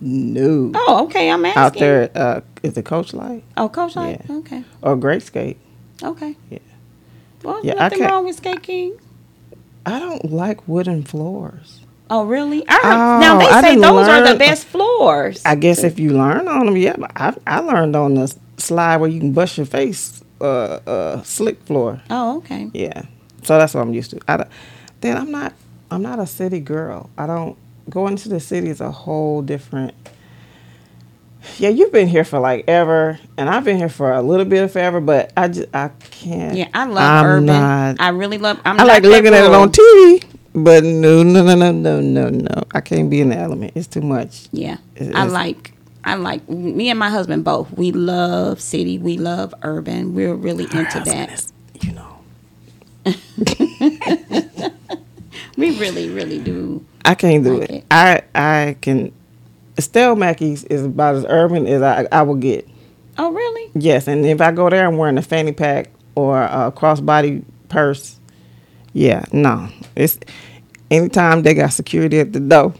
No. 0.00 0.72
Oh, 0.74 1.04
okay. 1.04 1.30
I'm 1.30 1.44
asking. 1.44 1.62
Out 1.62 1.74
there, 1.74 2.10
uh, 2.14 2.40
is 2.62 2.72
the 2.74 2.82
coach 2.82 3.12
light 3.12 3.44
Oh, 3.56 3.68
Coach 3.68 3.96
Light. 3.96 4.22
Yeah. 4.28 4.36
Okay. 4.38 4.64
or 4.82 4.96
great 4.96 5.22
skate? 5.22 5.58
Okay. 6.02 6.36
Yeah. 6.50 6.58
Well, 7.42 7.60
Yeah, 7.64 7.74
I 7.74 7.88
nothing 7.88 8.02
wrong 8.02 8.24
with 8.24 8.36
Skate 8.36 8.62
King. 8.62 8.98
I 9.86 9.98
don't 10.00 10.32
like 10.32 10.66
wooden 10.66 11.02
floors. 11.04 11.77
Oh, 12.10 12.24
really? 12.24 12.66
I 12.68 12.72
heard, 12.72 12.82
Oh, 12.84 13.20
now 13.20 13.38
they 13.38 13.46
I 13.46 13.60
say 13.60 13.76
those 13.76 14.08
are 14.08 14.32
the 14.32 14.38
best 14.38 14.66
floors. 14.66 15.42
I 15.44 15.54
guess 15.56 15.84
if 15.84 15.98
you 15.98 16.10
learn 16.10 16.48
on 16.48 16.66
them, 16.66 16.76
yeah. 16.76 16.96
But 16.96 17.12
I 17.16 17.34
I 17.46 17.60
learned 17.60 17.94
on 17.96 18.14
the 18.14 18.34
slide 18.56 18.96
where 18.98 19.10
you 19.10 19.20
can 19.20 19.32
bust 19.32 19.56
your 19.58 19.66
face, 19.66 20.22
uh, 20.40 20.44
uh, 20.86 21.22
slick 21.22 21.62
floor. 21.64 22.00
oh, 22.10 22.38
okay. 22.38 22.70
Yeah. 22.72 23.02
So 23.42 23.58
that's 23.58 23.74
what 23.74 23.82
I'm 23.82 23.92
used 23.92 24.10
to. 24.12 24.20
I 24.28 24.46
then 25.00 25.16
I'm 25.16 25.30
not 25.30 25.52
I'm 25.90 26.02
not 26.02 26.18
a 26.18 26.26
city 26.26 26.60
girl. 26.60 27.10
I 27.18 27.26
don't 27.26 27.56
going 27.90 28.16
to 28.16 28.28
the 28.28 28.40
city 28.40 28.68
is 28.68 28.80
a 28.80 28.90
whole 28.90 29.42
different. 29.42 29.94
Yeah, 31.58 31.70
you've 31.70 31.92
been 31.92 32.08
here 32.08 32.24
for 32.24 32.40
like 32.40 32.64
ever, 32.68 33.18
and 33.38 33.48
I've 33.48 33.64
been 33.64 33.78
here 33.78 33.88
for 33.88 34.12
a 34.12 34.20
little 34.20 34.44
bit 34.44 34.64
of 34.64 34.72
forever, 34.72 35.00
but 35.00 35.32
I 35.36 35.48
just 35.48 35.68
I 35.74 35.88
can't. 36.10 36.56
Yeah, 36.56 36.68
I 36.74 36.84
love 36.84 36.98
I'm 36.98 37.24
urban. 37.26 37.46
Not, 37.46 37.96
I 38.00 38.08
really 38.10 38.38
love. 38.38 38.60
I'm 38.64 38.78
I 38.78 38.84
like 38.84 39.02
looking 39.04 39.32
at 39.32 39.44
it 39.44 39.52
on 39.54 39.70
TV, 39.70 40.24
but 40.64 40.84
no, 40.84 41.22
no, 41.22 41.42
no, 41.42 41.54
no, 41.54 41.72
no, 41.72 42.00
no, 42.00 42.28
no. 42.28 42.62
I 42.74 42.80
can't 42.80 43.08
be 43.10 43.20
in 43.20 43.30
the 43.30 43.36
element. 43.36 43.72
It's 43.74 43.86
too 43.86 44.00
much. 44.00 44.48
Yeah, 44.52 44.76
It's- 44.96 45.14
I 45.14 45.24
like. 45.24 45.72
I 46.04 46.14
like 46.14 46.48
me 46.48 46.88
and 46.90 46.98
my 46.98 47.10
husband 47.10 47.44
both. 47.44 47.70
We 47.72 47.92
love 47.92 48.60
city. 48.62 48.96
We 48.98 49.18
love 49.18 49.52
urban. 49.62 50.14
We're 50.14 50.34
really 50.34 50.64
into 50.64 51.00
that. 51.04 51.30
is, 51.32 51.52
you 51.82 51.92
know, 51.92 52.20
We 55.56 55.76
really, 55.78 56.08
really 56.08 56.38
do. 56.38 56.84
I 57.04 57.14
can't 57.14 57.42
do 57.42 57.58
Like 57.58 57.68
it. 57.70 57.74
it. 57.76 57.84
I 57.90 58.22
I 58.34 58.76
can. 58.80 59.12
Estelle 59.76 60.14
Mackey's 60.16 60.64
is 60.64 60.84
about 60.84 61.16
as 61.16 61.26
urban 61.28 61.66
as 61.66 61.82
I 61.82 62.06
I 62.12 62.22
will 62.22 62.36
get. 62.36 62.66
Oh, 63.18 63.32
really? 63.32 63.70
Yes, 63.74 64.06
and 64.06 64.24
if 64.24 64.40
I 64.40 64.52
go 64.52 64.70
there, 64.70 64.86
I'm 64.86 64.96
wearing 64.96 65.18
a 65.18 65.22
fanny 65.22 65.50
pack 65.52 65.90
or 66.14 66.40
a 66.40 66.72
crossbody 66.74 67.42
purse. 67.68 68.18
Yeah, 68.92 69.24
no, 69.32 69.68
it's 69.96 70.18
anytime 70.90 71.42
they 71.42 71.54
got 71.54 71.72
security 71.72 72.20
at 72.20 72.32
the 72.32 72.40
door 72.40 72.74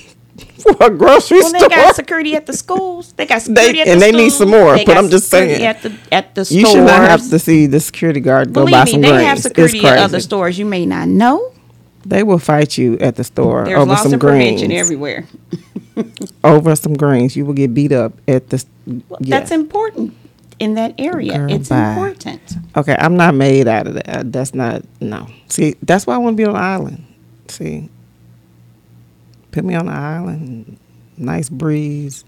for 0.58 0.76
a 0.80 0.90
grocery 0.90 1.38
Well, 1.40 1.52
they 1.52 1.68
got 1.68 1.94
security 1.96 2.34
at 2.36 2.46
the 2.46 2.52
schools. 2.52 3.12
They 3.14 3.26
got 3.26 3.42
security 3.42 3.80
at 3.80 3.84
the 3.86 3.90
stores. 3.92 4.02
and 4.02 4.02
they 4.02 4.12
need 4.12 4.30
some 4.30 4.50
more, 4.50 4.76
They 4.76 4.84
but 4.84 4.96
I'm 4.96 5.08
just 5.08 5.28
saying. 5.30 5.64
At 5.64 5.82
the 5.82 5.96
at 6.12 6.34
the 6.34 6.44
stores. 6.44 6.60
you 6.60 6.66
should 6.66 6.84
not 6.84 7.08
have 7.08 7.28
to 7.30 7.38
see 7.38 7.66
the 7.66 7.80
security 7.80 8.20
guard 8.20 8.52
go 8.52 8.60
Believe 8.62 8.72
buy 8.72 8.84
me, 8.84 8.90
some 8.92 9.00
they 9.02 9.24
have 9.24 9.38
security 9.40 9.84
at 9.86 9.98
other 9.98 10.20
stores 10.20 10.58
you 10.58 10.64
may 10.64 10.86
not 10.86 11.08
know. 11.08 11.52
They 12.06 12.22
will 12.22 12.38
fight 12.38 12.78
you 12.78 12.96
at 12.98 13.16
the 13.16 13.24
store 13.24 13.64
There's 13.64 13.78
over 13.78 13.96
some 13.96 14.18
prevention 14.18 14.72
everywhere. 14.72 15.26
Over 16.44 16.76
some 16.76 16.94
greens, 16.94 17.34
you 17.36 17.44
will 17.44 17.54
get 17.54 17.74
beat 17.74 17.90
up 17.90 18.12
at 18.28 18.50
the. 18.50 18.64
Well. 18.86 19.18
That's 19.20 19.50
important 19.50 20.14
in 20.60 20.74
that 20.74 20.94
area. 20.96 21.38
Girl, 21.38 21.50
it's 21.52 21.68
bye. 21.70 21.90
important. 21.90 22.40
Okay, 22.76 22.94
I'm 22.96 23.16
not 23.16 23.34
made 23.34 23.66
out 23.66 23.88
of 23.88 23.94
that. 23.94 24.32
That's 24.32 24.54
not 24.54 24.82
no. 25.00 25.26
See, 25.48 25.74
that's 25.82 26.06
why 26.06 26.14
I 26.14 26.18
want 26.18 26.34
to 26.36 26.40
be 26.40 26.44
on 26.44 26.54
an 26.54 26.62
island. 26.62 27.04
See, 27.48 27.88
put 29.50 29.64
me 29.64 29.74
on 29.74 29.88
an 29.88 29.94
island, 29.94 30.78
nice 31.16 31.48
breeze, 31.48 32.24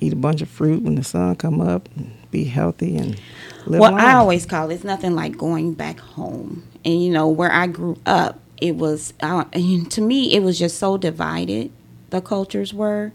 eat 0.00 0.12
a 0.12 0.16
bunch 0.16 0.42
of 0.42 0.48
fruit 0.48 0.82
when 0.82 0.94
the 0.94 1.04
sun 1.04 1.36
come 1.36 1.60
up, 1.60 1.88
and 1.96 2.12
be 2.30 2.44
healthy 2.44 2.96
and 2.96 3.20
live 3.66 3.80
Well. 3.80 3.94
I 3.94 4.14
always 4.14 4.46
call 4.46 4.70
it, 4.70 4.74
it's 4.74 4.84
nothing 4.84 5.14
like 5.14 5.36
going 5.36 5.74
back 5.74 5.98
home. 6.00 6.64
And 6.84 7.02
you 7.02 7.10
know, 7.10 7.28
where 7.28 7.50
I 7.50 7.66
grew 7.66 7.98
up, 8.06 8.40
it 8.58 8.76
was 8.76 9.12
and 9.20 9.90
to 9.90 10.00
me 10.00 10.34
it 10.34 10.42
was 10.42 10.58
just 10.58 10.78
so 10.78 10.96
divided. 10.96 11.70
The 12.10 12.20
cultures 12.20 12.72
were 12.72 13.12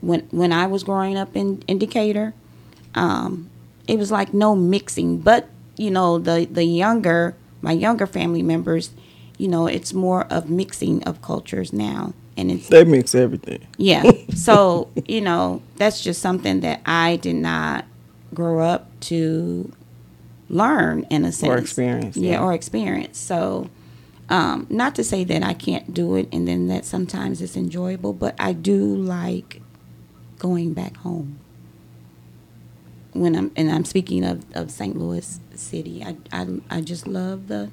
when 0.00 0.20
when 0.30 0.52
I 0.52 0.66
was 0.66 0.84
growing 0.84 1.16
up 1.16 1.36
in, 1.36 1.62
in 1.66 1.78
Decatur. 1.78 2.34
Um, 2.94 3.50
it 3.86 3.98
was 3.98 4.10
like 4.10 4.32
no 4.32 4.54
mixing. 4.54 5.18
But 5.18 5.48
you 5.76 5.90
know, 5.90 6.18
the 6.18 6.46
the 6.50 6.64
younger 6.64 7.34
my 7.62 7.72
younger 7.72 8.06
family 8.06 8.42
members, 8.42 8.90
you 9.40 9.48
know, 9.48 9.66
it's 9.66 9.92
more 9.94 10.24
of 10.26 10.50
mixing 10.50 11.02
of 11.04 11.22
cultures 11.22 11.72
now, 11.72 12.12
and 12.36 12.50
it's 12.50 12.68
they 12.68 12.84
mix 12.84 13.14
everything. 13.14 13.66
yeah. 13.78 14.02
So, 14.34 14.88
you 15.06 15.20
know, 15.20 15.62
that's 15.76 16.00
just 16.02 16.20
something 16.22 16.60
that 16.60 16.80
I 16.86 17.16
did 17.16 17.36
not 17.36 17.84
grow 18.32 18.60
up 18.60 18.88
to 19.00 19.72
learn 20.48 21.04
in 21.10 21.24
a 21.24 21.32
sense. 21.32 21.50
Or 21.50 21.56
experience, 21.58 22.16
Yeah, 22.16 22.32
yeah. 22.32 22.42
or 22.42 22.52
experience. 22.54 23.18
So, 23.18 23.68
um, 24.28 24.66
not 24.70 24.94
to 24.96 25.04
say 25.04 25.24
that 25.24 25.42
I 25.42 25.54
can't 25.54 25.92
do 25.92 26.14
it 26.16 26.28
and 26.32 26.46
then 26.46 26.68
that 26.68 26.84
sometimes 26.84 27.42
it's 27.42 27.56
enjoyable, 27.56 28.12
but 28.12 28.34
I 28.38 28.52
do 28.52 28.78
like 28.96 29.60
going 30.38 30.72
back 30.72 30.96
home. 30.98 31.38
When 33.12 33.34
I'm 33.34 33.50
and 33.56 33.70
I'm 33.70 33.84
speaking 33.84 34.24
of, 34.24 34.44
of 34.54 34.70
St. 34.70 34.96
Louis 34.96 35.40
City, 35.54 36.04
I, 36.04 36.16
I 36.32 36.46
I 36.70 36.80
just 36.80 37.08
love 37.08 37.48
the 37.48 37.70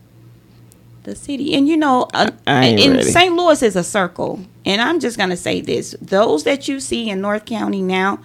the 1.08 1.16
city. 1.16 1.56
And 1.56 1.68
you 1.68 1.78
know, 1.78 2.08
uh, 2.14 2.30
I 2.46 2.66
ain't 2.66 2.82
and 2.82 2.96
ready. 2.98 3.10
St. 3.10 3.34
Louis 3.34 3.64
is 3.64 3.76
a 3.76 3.84
circle. 3.84 4.42
And 4.66 4.82
I'm 4.82 5.00
just 5.00 5.18
going 5.18 5.32
to 5.32 5.38
say 5.38 5.62
this 5.62 5.96
those 6.02 6.44
that 6.44 6.68
you 6.68 6.80
see 6.80 7.10
in 7.10 7.22
North 7.22 7.46
County 7.46 7.82
now, 7.82 8.20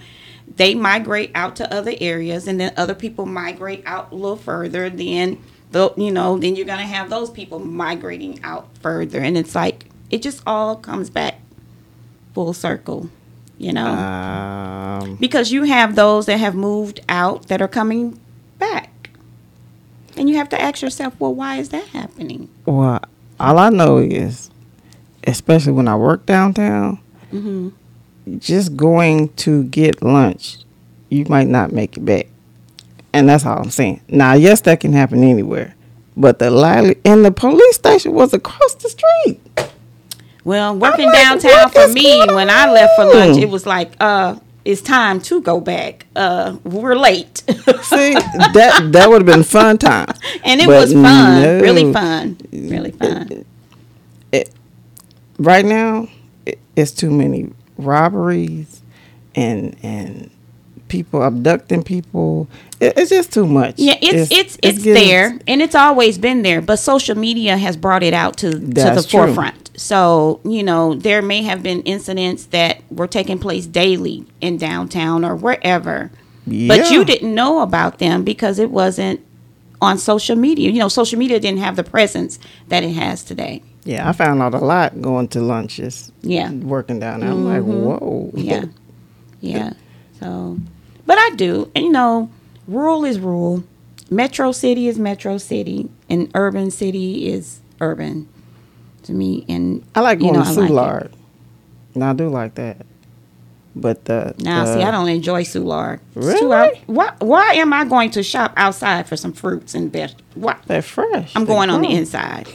they 0.57 0.75
migrate 0.75 1.31
out 1.35 1.57
to 1.57 1.75
other 1.75 1.95
areas, 2.01 2.47
and 2.47 2.61
then 2.61 2.75
other 2.77 2.95
people 2.95 3.25
migrate 3.25 3.83
out 3.87 4.13
a 4.13 4.15
little 4.15 4.37
further. 4.37 4.91
Then, 4.91 5.43
the, 5.71 5.95
you 5.97 6.11
know, 6.11 6.37
then 6.37 6.57
you're 6.57 6.67
going 6.67 6.81
to 6.81 6.85
have 6.85 7.09
those 7.09 7.31
people 7.31 7.59
migrating 7.59 8.43
out 8.43 8.69
further. 8.83 9.21
And 9.21 9.39
it's 9.39 9.55
like, 9.55 9.87
it 10.11 10.21
just 10.21 10.43
all 10.47 10.77
comes 10.77 11.09
back 11.09 11.41
full 12.35 12.53
circle, 12.53 13.09
you 13.59 13.73
know? 13.73 13.87
Um, 13.87 15.17
because 15.17 15.53
you 15.53 15.63
have 15.65 15.95
those 15.95 16.27
that 16.27 16.39
have 16.39 16.55
moved 16.55 17.01
out 17.09 17.49
that 17.49 17.63
are 17.63 17.69
coming 17.69 18.21
back. 18.59 18.92
And 20.17 20.29
you 20.29 20.37
have 20.37 20.49
to 20.51 20.61
ask 20.61 20.83
yourself, 20.83 21.15
well, 21.19 21.35
why 21.35 21.57
is 21.57 21.71
that 21.71 21.87
happening? 21.89 22.49
well, 22.67 23.01
all 23.41 23.59
I 23.59 23.71
know 23.71 23.97
is, 23.99 24.51
especially 25.27 25.73
when 25.73 25.89
I 25.89 25.97
work 25.97 26.27
downtown, 26.27 26.99
Mm-hmm. 27.33 27.71
just 28.39 28.77
going 28.77 29.31
to 29.37 29.65
get 29.65 30.03
lunch, 30.03 30.59
you 31.09 31.25
might 31.31 31.49
not 31.49 31.73
make 31.73 31.97
it 31.97 32.05
back. 32.05 32.27
And 33.15 33.29
that's 33.29 33.47
all 33.47 33.59
I'm 33.59 33.71
saying. 33.71 34.03
Now, 34.09 34.35
yes, 34.35 34.61
that 34.63 34.81
can 34.81 34.93
happen 34.93 35.25
anywhere. 35.25 35.75
But 36.17 36.39
the 36.39 36.51
lively 36.51 36.97
and 37.07 37.25
the 37.25 37.31
police 37.33 37.77
station 37.77 38.13
was 38.13 38.35
across 38.35 38.75
the 38.75 38.91
street. 38.91 39.41
Well, 40.45 40.77
working 40.77 41.07
like, 41.07 41.15
downtown 41.15 41.71
for 41.71 41.89
me, 41.89 42.19
when 42.27 42.51
I 42.51 42.71
left 42.71 42.93
for 42.97 43.05
lunch, 43.07 43.39
it 43.39 43.49
was 43.49 43.65
like, 43.65 43.93
uh, 43.99 44.37
it's 44.65 44.81
time 44.81 45.21
to 45.23 45.41
go 45.41 45.61
back. 45.61 46.07
Uh, 46.15 46.57
we're 46.65 46.95
late. 46.97 47.39
See, 47.83 48.15
that 48.15 48.89
that 48.93 49.09
would 49.09 49.23
have 49.23 49.27
been 49.27 49.43
fun 49.45 49.79
time. 49.79 50.07
and 50.45 50.61
it 50.61 50.67
But 50.67 50.81
was 50.81 50.93
fun, 50.93 51.43
no. 51.43 51.61
really 51.61 51.93
fun, 51.93 52.39
really 52.53 52.91
fun. 52.93 53.45
it 54.33 54.51
Right 55.39 55.65
now, 55.65 56.09
it, 56.47 56.59
it's 56.77 56.93
too 56.93 57.11
many 57.11 57.51
robberies 57.77 58.83
and 59.35 59.77
and 59.83 60.31
people 60.93 61.23
abducting 61.23 61.83
people. 61.83 62.47
It, 62.79 62.93
it's 62.99 63.11
just 63.11 63.33
too 63.33 63.47
much. 63.47 63.77
Yeah, 63.79 63.97
it's 64.01 64.31
it's 64.31 64.59
it's, 64.63 64.79
getting- 64.79 64.95
there, 64.95 65.39
and 65.49 65.63
it's 65.63 65.75
always 65.75 66.19
been 66.19 66.43
there. 66.43 66.61
But 66.61 66.77
social 66.77 67.17
media 67.17 67.57
has 67.57 67.77
brought 67.77 68.03
it 68.03 68.13
out 68.13 68.37
to 68.39 68.51
to 68.53 68.59
the 68.59 69.07
true. 69.09 69.21
forefront. 69.21 69.71
So 69.75 70.41
you 70.45 70.63
know, 70.63 70.95
there 70.95 71.23
may 71.23 71.43
have 71.43 71.63
been 71.63 71.81
incidents 71.83 72.45
that 72.47 72.83
were 72.91 73.09
taking 73.09 73.39
place 73.39 73.67
daily 73.67 74.27
in 74.43 74.59
downtown 74.59 75.25
or 75.25 75.35
wherever, 75.35 76.13
but 76.47 76.91
you 76.91 77.05
didn't 77.05 77.35
know 77.35 77.63
about 77.63 77.99
them 77.99 78.23
because 78.23 78.59
it 78.59 78.71
wasn't 78.71 79.21
on 79.81 79.97
social 79.97 80.37
media. 80.37 80.71
You 80.71 80.79
know, 80.79 80.89
social 80.89 81.19
media 81.19 81.41
didn't 81.41 81.61
have 81.61 81.77
the 81.77 81.85
presence 81.85 82.39
that 82.69 82.85
it 82.85 82.93
has 82.93 83.25
today. 83.25 83.63
Yeah, 83.85 84.09
I 84.09 84.13
found 84.13 84.43
out 84.43 84.55
a 84.55 84.59
lot 84.59 85.01
going 85.01 85.27
to 85.29 85.41
lunches. 85.41 86.13
Yeah. 86.21 86.53
working 86.53 87.01
down 87.01 87.21
there. 87.21 87.31
I'm 87.31 87.45
like, 87.45 87.63
mm-hmm. 87.63 87.83
whoa. 87.83 88.31
Yeah. 88.35 88.65
Yeah. 89.45 89.73
So, 90.21 90.57
but 91.07 91.19
I 91.19 91.31
do. 91.31 91.71
And, 91.75 91.85
you 91.87 91.91
know, 91.93 92.31
rural 92.67 93.05
is 93.05 93.19
rural. 93.21 93.65
Metro 94.11 94.53
city 94.53 94.89
is 94.89 94.99
metro 94.99 95.39
city. 95.39 95.89
And 96.09 96.31
urban 96.35 96.71
city 96.71 97.29
is 97.29 97.61
urban 97.81 98.29
to 99.05 99.13
me. 99.13 99.45
And 99.49 99.85
I 99.95 100.01
like 100.01 100.19
you 100.21 100.27
going 100.33 100.41
know, 100.41 100.55
to 100.55 100.61
I 100.63 100.67
like. 100.69 101.11
Now 101.95 102.11
I 102.11 102.13
do 102.15 102.29
like 102.29 102.55
that. 102.57 102.85
But 103.75 104.05
the 104.05 104.35
Now, 104.41 104.65
the- 104.67 104.75
see, 104.75 104.83
I 104.83 104.91
don't 104.91 105.09
enjoy 105.09 105.45
Soulard. 105.45 106.01
Really? 106.15 106.55
out- 106.55 106.77
Why, 106.87 107.13
why 107.21 107.55
am 107.55 107.73
I 107.73 107.85
going 107.87 108.11
to 108.13 108.23
shop 108.23 108.53
outside 108.57 109.09
for 109.09 109.17
some 109.17 109.33
fruits 109.33 109.75
and 109.75 109.91
vegetables? 109.91 110.23
Why? 110.35 110.57
They're 110.67 110.83
fresh. 110.83 111.33
I'm 111.35 111.47
They're 111.47 111.55
going 111.57 111.71
on 111.71 111.81
the 111.81 111.89
inside. 111.91 112.49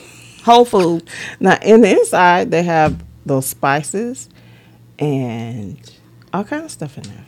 Whole 0.45 0.63
Foods. 0.63 1.11
Now 1.39 1.57
in 1.63 1.81
the 1.81 1.89
inside 1.99 2.51
they 2.51 2.61
have 2.63 3.03
those 3.25 3.47
spices 3.47 4.29
and 4.99 5.77
all 6.33 6.43
kind 6.43 6.63
of 6.65 6.71
stuff 6.71 6.97
in 6.97 7.03
there. 7.05 7.25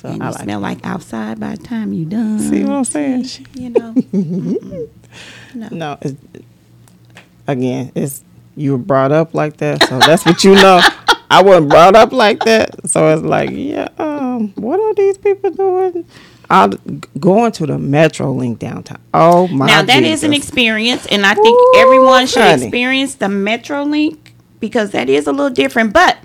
So 0.00 0.08
and 0.08 0.22
I 0.22 0.26
you 0.26 0.32
like 0.32 0.42
smell 0.44 0.58
it. 0.58 0.62
like 0.62 0.86
outside 0.86 1.40
by 1.40 1.56
the 1.56 1.62
time 1.62 1.92
you 1.92 2.04
done. 2.04 2.38
See 2.38 2.62
what 2.64 2.72
I'm 2.72 2.84
saying? 2.84 3.24
She- 3.24 3.46
You 3.54 3.70
know. 3.70 3.94
No. 5.54 5.68
No, 5.70 5.98
it's, 6.02 6.14
again, 7.46 7.90
it's 7.94 8.22
you 8.56 8.72
were 8.72 8.78
brought 8.78 9.12
up 9.12 9.34
like 9.34 9.56
that, 9.58 9.82
so 9.88 9.98
that's 9.98 10.24
what 10.24 10.44
you 10.44 10.54
know. 10.54 10.80
I 11.30 11.42
wasn't 11.42 11.68
brought 11.68 11.94
up 11.94 12.12
like 12.12 12.40
that, 12.44 12.88
so 12.88 13.12
it's 13.12 13.22
like, 13.22 13.50
yeah, 13.52 13.88
um, 13.98 14.48
what 14.56 14.80
are 14.80 14.94
these 14.94 15.18
people 15.18 15.50
doing? 15.50 16.06
I'll 16.50 16.68
going 17.20 17.52
to 17.52 17.66
the 17.66 17.74
MetroLink 17.76 18.58
downtown. 18.58 19.00
Oh 19.12 19.46
my! 19.48 19.66
now 19.66 19.82
that 19.82 20.02
is 20.02 20.24
an 20.24 20.32
experience, 20.32 21.06
and 21.06 21.26
I 21.26 21.34
think 21.34 21.48
Ooh, 21.58 21.72
everyone 21.76 22.26
should 22.26 22.42
honey. 22.42 22.64
experience 22.64 23.16
the 23.16 23.26
MetroLink 23.26 24.16
because 24.60 24.90
that 24.92 25.08
is 25.10 25.26
a 25.26 25.32
little 25.32 25.50
different. 25.50 25.92
But 25.92 26.16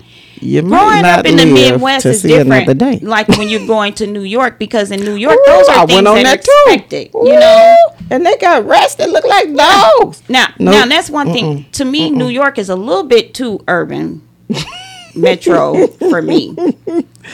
You 0.44 0.62
might 0.62 0.78
growing 0.78 1.04
up 1.04 1.26
in 1.26 1.36
the 1.36 1.46
Midwest 1.46 2.06
is 2.06 2.22
different. 2.22 3.02
Like 3.02 3.28
when 3.28 3.48
you're 3.48 3.66
going 3.66 3.94
to 3.94 4.06
New 4.06 4.22
York, 4.22 4.58
because 4.58 4.90
in 4.90 5.00
New 5.00 5.14
York, 5.14 5.34
Ooh, 5.34 5.44
those 5.46 5.68
I 5.68 5.82
are 5.82 5.86
things 5.86 5.96
went 5.96 6.06
on 6.06 6.22
that, 6.22 6.42
that 6.42 6.66
are 6.68 6.74
expected. 6.74 7.10
You 7.14 7.38
know. 7.38 7.76
And 8.10 8.26
they 8.26 8.36
got 8.36 8.66
rats 8.66 8.96
that 8.96 9.08
look 9.08 9.24
like 9.24 9.54
dogs. 9.54 10.22
Now, 10.28 10.48
Nope. 10.58 10.74
now 10.74 10.86
that's 10.86 11.08
one 11.08 11.32
thing. 11.32 11.66
To 11.72 11.84
me, 11.84 12.10
New 12.10 12.28
York 12.28 12.58
is 12.58 12.68
a 12.68 12.76
little 12.76 13.04
bit 13.04 13.32
too 13.32 13.64
urban 13.66 14.26
metro 15.14 15.86
for 15.86 16.20
me. 16.20 16.54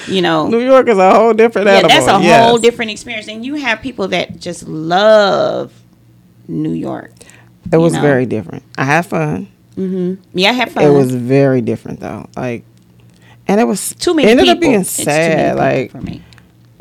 You 0.07 0.23
know, 0.23 0.47
New 0.47 0.61
York 0.61 0.89
is 0.89 0.99
a 0.99 1.13
whole 1.13 1.35
different 1.35 1.67
yeah, 1.67 1.79
animal. 1.79 1.89
that's 1.89 2.07
a 2.07 2.23
yes. 2.23 2.49
whole 2.49 2.59
different 2.59 2.93
experience. 2.93 3.27
And 3.27 3.45
you 3.45 3.57
have 3.57 3.81
people 3.81 4.09
that 4.09 4.39
just 4.39 4.69
love 4.69 5.73
New 6.47 6.73
York. 6.73 7.13
It 7.73 7.77
was 7.77 7.93
know. 7.95 8.01
very 8.01 8.27
different. 8.27 8.63
I 8.79 8.85
had 8.85 9.07
fun. 9.07 9.49
Mm-hmm. 9.77 10.39
Yeah, 10.39 10.51
I 10.51 10.53
have 10.53 10.73
fun. 10.73 10.85
It 10.85 10.91
was 10.91 11.15
very 11.15 11.61
different 11.61 12.01
though. 12.01 12.29
Like, 12.37 12.65
and 13.51 13.61
it 13.61 13.65
was 13.67 13.95
too 13.97 14.15
many 14.15 14.31
Ended 14.31 14.45
people. 14.47 14.57
up 14.57 14.61
being 14.61 14.81
It's 14.81 14.97
too 14.97 15.05
many 15.07 15.35
sad. 15.35 15.57
Like 15.59 15.91
for 15.91 16.01
me. 16.01 16.23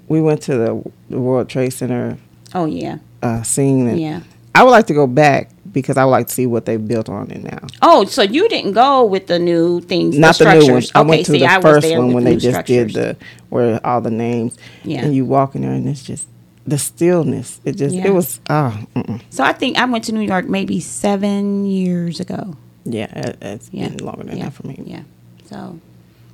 we 0.08 0.22
went 0.22 0.42
to 0.44 0.54
the, 0.58 0.92
the 1.10 1.20
World 1.20 1.50
Trade 1.50 1.74
Center 1.74 2.18
Oh 2.54 2.66
yeah, 2.66 3.00
uh, 3.22 3.42
scene, 3.44 3.98
yeah. 3.98 4.22
I 4.56 4.64
would 4.64 4.72
like 4.72 4.88
to 4.88 4.94
go 4.94 5.06
back 5.08 5.50
because 5.72 5.98
I 5.98 6.06
would 6.06 6.12
like 6.12 6.28
to 6.30 6.34
see 6.34 6.48
what 6.48 6.66
they 6.66 6.78
built 6.78 7.10
on 7.10 7.30
it 7.30 7.44
now. 7.44 7.68
Oh, 7.82 8.06
so 8.06 8.24
you 8.24 8.50
didn't 8.50 8.72
go 8.74 9.06
with 9.06 9.28
the 9.28 9.38
new 9.38 9.82
things, 9.82 10.18
Not 10.18 10.38
the 10.38 10.46
the 10.46 10.54
new 10.56 10.74
one. 10.74 10.82
structures? 10.82 10.92
I 10.96 11.00
okay, 11.02 11.10
went 11.10 11.26
to 11.28 11.32
see, 11.34 11.40
the 11.40 11.46
I 11.46 11.58
was 11.58 11.64
first 11.76 11.88
there 11.88 12.00
one 12.00 12.14
when 12.14 12.24
the 12.24 12.32
they 12.32 12.38
just 12.38 12.66
did 12.66 12.94
the 12.94 13.18
where 13.50 13.80
all 13.86 14.02
the 14.02 14.10
names. 14.10 14.58
Yeah. 14.84 15.04
And 15.06 15.14
you 15.16 15.26
walk 15.26 15.54
in 15.56 15.62
there 15.62 15.72
and 15.74 15.88
it's 15.88 16.02
just 16.04 16.28
the 16.66 16.78
stillness. 16.80 17.62
It 17.66 17.74
just 17.78 17.94
Yeah. 17.96 18.08
it 18.08 18.14
was 18.14 18.40
oh 18.50 18.74
mm-mm. 18.96 19.22
So 19.30 19.44
I 19.44 19.54
think 19.54 19.78
I 19.78 19.86
went 19.86 20.06
to 20.06 20.12
New 20.12 20.22
York 20.22 20.46
maybe 20.50 20.80
seven 20.80 21.66
years 21.68 22.20
ago. 22.20 22.56
yeah. 22.84 23.06
It, 23.16 23.38
it's 23.42 23.70
Yeah, 23.72 23.90
been 23.90 24.04
longer 24.06 24.24
than 24.24 24.38
yeah, 24.38 24.46
that 24.46 24.54
for 24.54 24.66
me. 24.66 24.82
Yeah. 24.86 25.04
So, 25.46 25.80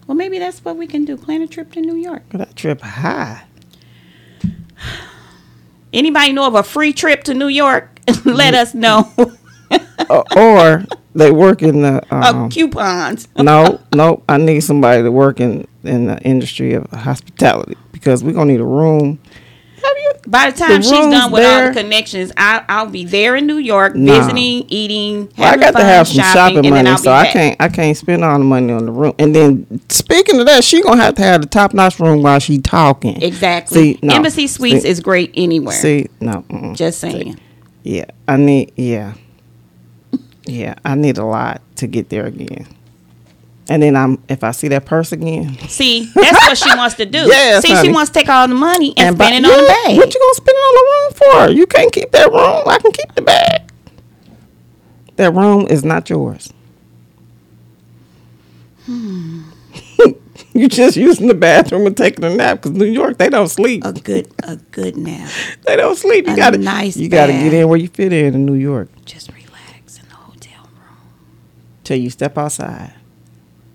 well, 0.08 0.16
maybe 0.16 0.40
that's 0.40 0.64
what 0.64 0.78
we 0.78 0.88
can 0.88 1.06
do. 1.06 1.18
Plan 1.18 1.42
a 1.42 1.48
trip 1.48 1.72
to 1.74 1.82
New 1.82 1.96
York. 1.96 2.24
That 2.30 2.56
trip 2.56 2.82
high. 2.82 3.44
Anybody 5.94 6.34
know 6.34 6.48
of 6.48 6.56
a 6.56 6.64
free 6.64 6.94
trip 6.94 7.24
to 7.26 7.34
New 7.34 7.48
York? 7.48 8.00
Let 8.26 8.54
us 8.54 8.74
know. 8.74 9.12
Uh, 10.08 10.22
or 10.38 10.86
they 11.16 11.32
work 11.32 11.64
in 11.64 11.82
the 11.82 12.00
Uh, 12.12 12.32
um, 12.36 12.50
coupons. 12.52 13.28
no, 13.38 13.80
no. 13.96 14.22
I 14.30 14.38
need 14.38 14.60
somebody 14.60 15.02
to 15.02 15.12
work 15.12 15.40
in 15.40 15.66
in 15.84 16.06
the 16.06 16.20
industry 16.22 16.74
of 16.74 16.86
hospitality 16.92 17.76
because 17.92 18.24
we're 18.24 18.34
gonna 18.34 18.52
need 18.52 18.60
a 18.62 18.66
room. 18.66 19.18
By 20.28 20.50
the 20.52 20.58
time 20.58 20.82
The 20.82 20.82
she's 20.82 20.92
done 20.92 21.32
with 21.32 21.46
all 21.46 21.68
the 21.72 21.80
connections, 21.82 22.32
I, 22.36 22.64
I'll 22.68 22.90
be 22.90 23.06
there 23.06 23.36
in 23.36 23.46
New 23.46 23.58
York, 23.58 23.96
Nah. 23.96 24.14
visiting, 24.20 24.66
eating, 24.70 25.30
Well, 25.38 25.54
I 25.54 25.58
got 25.58 25.74
fun, 25.74 25.82
to 25.82 25.88
have 25.88 26.08
some 26.08 26.16
shopping, 26.24 26.56
shopping, 26.58 26.70
money, 26.72 26.98
so 26.98 27.04
be 27.04 27.10
I 27.10 27.28
can't 27.32 27.62
I 27.62 27.70
can't 27.70 27.96
spend 27.98 28.24
all 28.24 28.38
the 28.38 28.44
money 28.44 28.74
on 28.74 28.86
the 28.86 28.92
room. 28.92 29.14
And 29.20 29.36
then 29.36 29.82
speaking 29.90 30.40
of 30.40 30.46
that, 30.48 30.64
she 30.64 30.82
gonna 30.82 31.02
have 31.02 31.16
to 31.16 31.22
have 31.22 31.42
the 31.42 31.48
top 31.48 31.74
notch 31.74 32.00
room 32.00 32.22
while 32.24 32.40
she 32.40 32.60
talking. 32.60 33.22
Exactly. 33.22 33.94
See, 33.94 34.00
no. 34.02 34.16
Embassy 34.16 34.48
Suites 34.48 34.82
See- 34.84 34.90
is 34.90 35.00
great 35.00 35.32
anywhere. 35.36 35.76
See, 35.76 36.08
no, 36.20 36.44
mm-mm. 36.50 36.76
Just 36.76 37.00
saying. 37.00 37.40
yeah, 37.84 38.06
I 38.28 38.38
need 38.38 38.72
yeah, 38.76 39.14
yeah, 40.46 40.76
I 40.84 40.96
need 40.96 41.18
a 41.18 41.26
lot 41.26 41.62
to 41.78 41.88
get 41.88 42.10
there 42.10 42.26
again. 42.26 42.68
And 43.68 43.82
then 43.82 43.96
I'm 43.96 44.22
if 44.30 44.44
I 44.44 44.52
see 44.52 44.68
that 44.68 44.86
purse 44.86 45.12
again, 45.12 45.58
See, 45.68 46.06
that's 46.14 46.48
what 46.48 46.58
she 46.58 46.70
wants 46.78 46.96
to 46.96 47.06
do. 47.06 47.18
Yes, 47.26 47.64
See, 47.64 47.76
she 47.78 47.92
wants 47.92 48.12
to 48.12 48.20
take 48.20 48.30
all 48.30 48.48
the 48.48 48.54
money 48.54 48.94
and, 48.96 49.18
buy- 49.18 49.26
spend 49.28 49.46
it 49.46 49.52
on 49.52 49.58
the 49.58 49.68
bag. 49.68 49.98
What 49.98 50.14
you 50.14 50.20
gonna 50.20 50.34
spend 50.36 50.50
it 50.56 50.60
on 50.60 50.76
the 50.76 50.86
room 50.92 51.48
for? 51.50 51.54
You 51.58 51.66
can't 51.68 51.92
keep 51.92 52.12
that 52.12 52.32
room. 52.32 52.64
I 52.68 52.78
can 52.78 52.92
keep 52.92 53.16
the 53.16 53.22
bag. 53.24 53.62
That 55.16 55.34
room 55.34 55.66
is 55.68 55.84
not 55.84 56.10
yours. 56.10 56.52
Hmm. 58.86 59.44
you 60.54 60.68
just 60.68 60.96
using 60.96 61.28
the 61.28 61.34
bathroom 61.34 61.88
and 61.88 61.98
taking 61.98 62.24
a 62.24 62.30
nap 62.36 62.62
because 62.62 62.72
New 62.78 62.86
York 62.86 63.18
they 63.18 63.30
don't 63.30 63.48
sleep. 63.48 63.84
a 63.84 63.94
good, 63.94 64.28
a 64.44 64.58
good 64.58 64.96
nap. 64.98 65.30
They 65.66 65.76
don't 65.76 65.98
sleep. 65.98 66.28
You 66.28 66.34
a 66.34 66.36
gotta 66.36 66.58
nice 66.60 66.96
You 66.98 67.10
gotta 67.10 67.34
bath. 67.34 67.44
get 67.44 67.54
in 67.54 67.68
where 67.68 67.78
you 67.80 67.88
fit 67.88 68.14
in 68.14 68.36
in 68.36 68.46
New 68.46 68.54
York 68.54 68.90
Just 69.06 69.30
relax 69.32 69.98
in 70.00 70.08
the 70.08 70.14
hotel 70.16 70.66
room. 70.66 70.98
till 71.84 71.98
you 71.98 72.12
step 72.12 72.38
outside, 72.38 72.94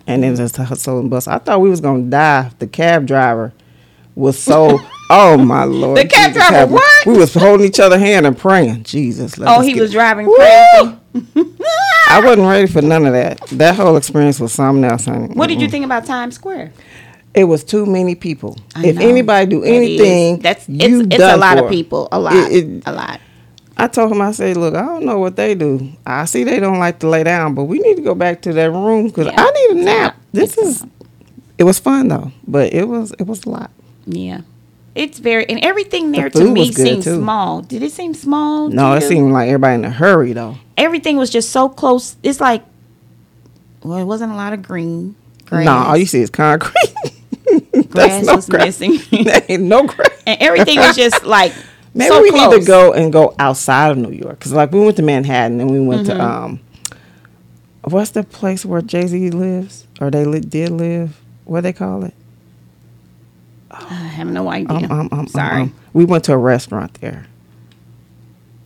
and 0.06 0.22
then 0.22 0.36
just 0.36 0.56
the 0.56 0.64
hustle 0.64 0.98
and 1.00 1.10
bus. 1.10 1.28
I 1.28 1.38
thought 1.38 1.60
we 1.60 1.70
was 1.70 1.80
gonna 1.80 2.02
die. 2.04 2.50
The 2.58 2.66
cab 2.66 3.06
driver 3.06 3.52
was 4.14 4.38
so. 4.38 4.78
oh 5.10 5.36
my 5.36 5.64
lord! 5.64 5.98
The 5.98 6.06
cab 6.08 6.32
Jesus, 6.32 6.48
driver 6.48 6.72
what? 6.74 7.06
We 7.06 7.16
was 7.16 7.34
holding 7.34 7.66
each 7.66 7.80
other 7.80 7.98
hand 7.98 8.26
and 8.26 8.36
praying. 8.36 8.84
Jesus. 8.84 9.34
Oh, 9.40 9.60
he 9.60 9.80
was 9.80 9.92
driving 9.92 10.26
Woo! 10.26 10.36
crazy. 10.36 10.96
I 12.08 12.20
wasn't 12.24 12.48
ready 12.48 12.66
for 12.66 12.82
none 12.82 13.06
of 13.06 13.12
that. 13.12 13.40
That 13.52 13.76
whole 13.76 13.96
experience 13.96 14.40
was 14.40 14.52
something 14.52 14.84
else, 14.84 15.04
honey. 15.06 15.28
What 15.34 15.46
did 15.48 15.60
you 15.60 15.68
think 15.68 15.84
about 15.84 16.06
Times 16.06 16.34
Square? 16.34 16.72
It 17.32 17.44
was 17.44 17.62
too 17.62 17.86
many 17.86 18.16
people. 18.16 18.58
I 18.74 18.86
if 18.86 18.96
know. 18.96 19.08
anybody 19.08 19.46
do 19.46 19.60
That 19.60 19.68
anything, 19.68 20.38
that's 20.40 20.68
you 20.68 21.02
it's, 21.02 21.14
it's 21.14 21.22
a 21.22 21.36
lot 21.36 21.58
of 21.58 21.70
people. 21.70 22.08
A 22.10 22.18
lot, 22.18 22.34
It- 22.34 22.52
it- 22.66 22.82
a 22.86 22.92
lot. 22.92 23.20
I 23.82 23.86
told 23.88 24.12
him, 24.12 24.20
I 24.20 24.32
said, 24.32 24.56
look, 24.56 24.74
I 24.74 24.82
don't 24.82 25.04
know 25.04 25.18
what 25.18 25.36
they 25.36 25.54
do. 25.54 25.90
I 26.06 26.26
see 26.26 26.44
they 26.44 26.60
don't 26.60 26.78
like 26.78 26.98
to 27.00 27.08
lay 27.08 27.24
down, 27.24 27.54
but 27.54 27.64
we 27.64 27.78
need 27.78 27.96
to 27.96 28.02
go 28.02 28.14
back 28.14 28.42
to 28.42 28.52
that 28.52 28.70
room 28.70 29.06
because 29.06 29.26
Yeah. 29.26 29.34
I 29.38 29.50
need 29.50 29.80
a 29.80 29.84
nap. 29.84 30.16
This 30.32 30.58
is. 30.58 30.84
It 31.58 31.64
was 31.64 31.78
fun 31.78 32.08
though, 32.08 32.32
but 32.46 32.72
it 32.72 32.84
was 32.88 33.12
it 33.18 33.26
was 33.26 33.44
a 33.44 33.50
lot. 33.50 33.70
Yeah, 34.06 34.40
it's 34.94 35.18
very 35.18 35.46
and 35.48 35.62
everything 35.64 36.10
there 36.12 36.30
to 36.30 36.50
me 36.50 36.72
seemed 36.72 37.02
too. 37.04 37.16
small. 37.18 37.60
Did 37.62 37.82
it 37.82 37.92
seem 37.92 38.14
small? 38.14 38.68
No, 38.68 38.94
it 38.94 39.02
you? 39.02 39.08
seemed 39.08 39.32
like 39.32 39.48
everybody 39.48 39.74
in 39.74 39.84
a 39.84 39.90
hurry 39.90 40.32
though. 40.32 40.56
everything 40.78 41.16
was 41.18 41.28
just 41.30 41.50
so 41.50 41.68
close. 41.68 42.16
It's 42.22 42.40
like, 42.40 42.62
well, 43.82 43.98
it 43.98 44.04
wasn't 44.04 44.32
a 44.32 44.36
lot 44.36 44.52
of 44.54 44.62
green. 44.62 45.16
Grass. 45.46 45.64
No, 45.66 45.72
all 45.72 45.96
you 45.96 46.06
see 46.06 46.20
is 46.22 46.30
concrete. 46.30 46.74
grass 47.90 48.24
no 48.24 48.36
was 48.36 48.46
grass. 48.48 48.80
missing, 48.80 48.98
ain't 49.48 49.62
no 49.62 49.86
grass. 49.86 50.10
and 50.26 50.40
everything 50.40 50.78
was 50.78 50.96
just 50.96 51.24
like 51.24 51.52
Maybe 51.94 52.08
so 52.08 52.22
we 52.22 52.30
close. 52.30 52.52
need 52.54 52.60
to 52.60 52.66
go 52.66 52.92
and 52.92 53.12
go 53.12 53.34
outside 53.38 53.90
of 53.90 53.98
New 53.98 54.12
York 54.12 54.38
because, 54.38 54.52
like, 54.52 54.70
we 54.72 54.80
went 54.80 54.96
to 54.98 55.02
Manhattan 55.02 55.60
and 55.60 55.70
we 55.70 55.80
went 55.80 56.06
Mm-hmm. 56.06 56.18
to 56.18 56.24
um, 56.24 56.60
what's 57.84 58.10
the 58.10 58.22
place 58.22 58.64
where 58.64 58.80
Jay 58.82 59.06
Z 59.06 59.30
lives 59.30 59.86
or 60.00 60.10
they 60.10 60.24
li- 60.24 60.40
did 60.40 60.70
live? 60.70 61.20
What 61.44 61.62
they 61.62 61.72
call 61.72 62.04
it? 62.04 62.14
I 63.72 63.84
have 63.94 64.28
no 64.28 64.48
idea. 64.50 64.76
Um, 64.76 64.84
um, 64.84 65.08
um, 65.12 65.18
um, 65.20 65.26
Sorry. 65.28 65.62
um, 65.62 65.74
we 65.92 66.04
went 66.04 66.24
to 66.24 66.32
a 66.32 66.36
restaurant 66.36 66.94
there, 67.00 67.26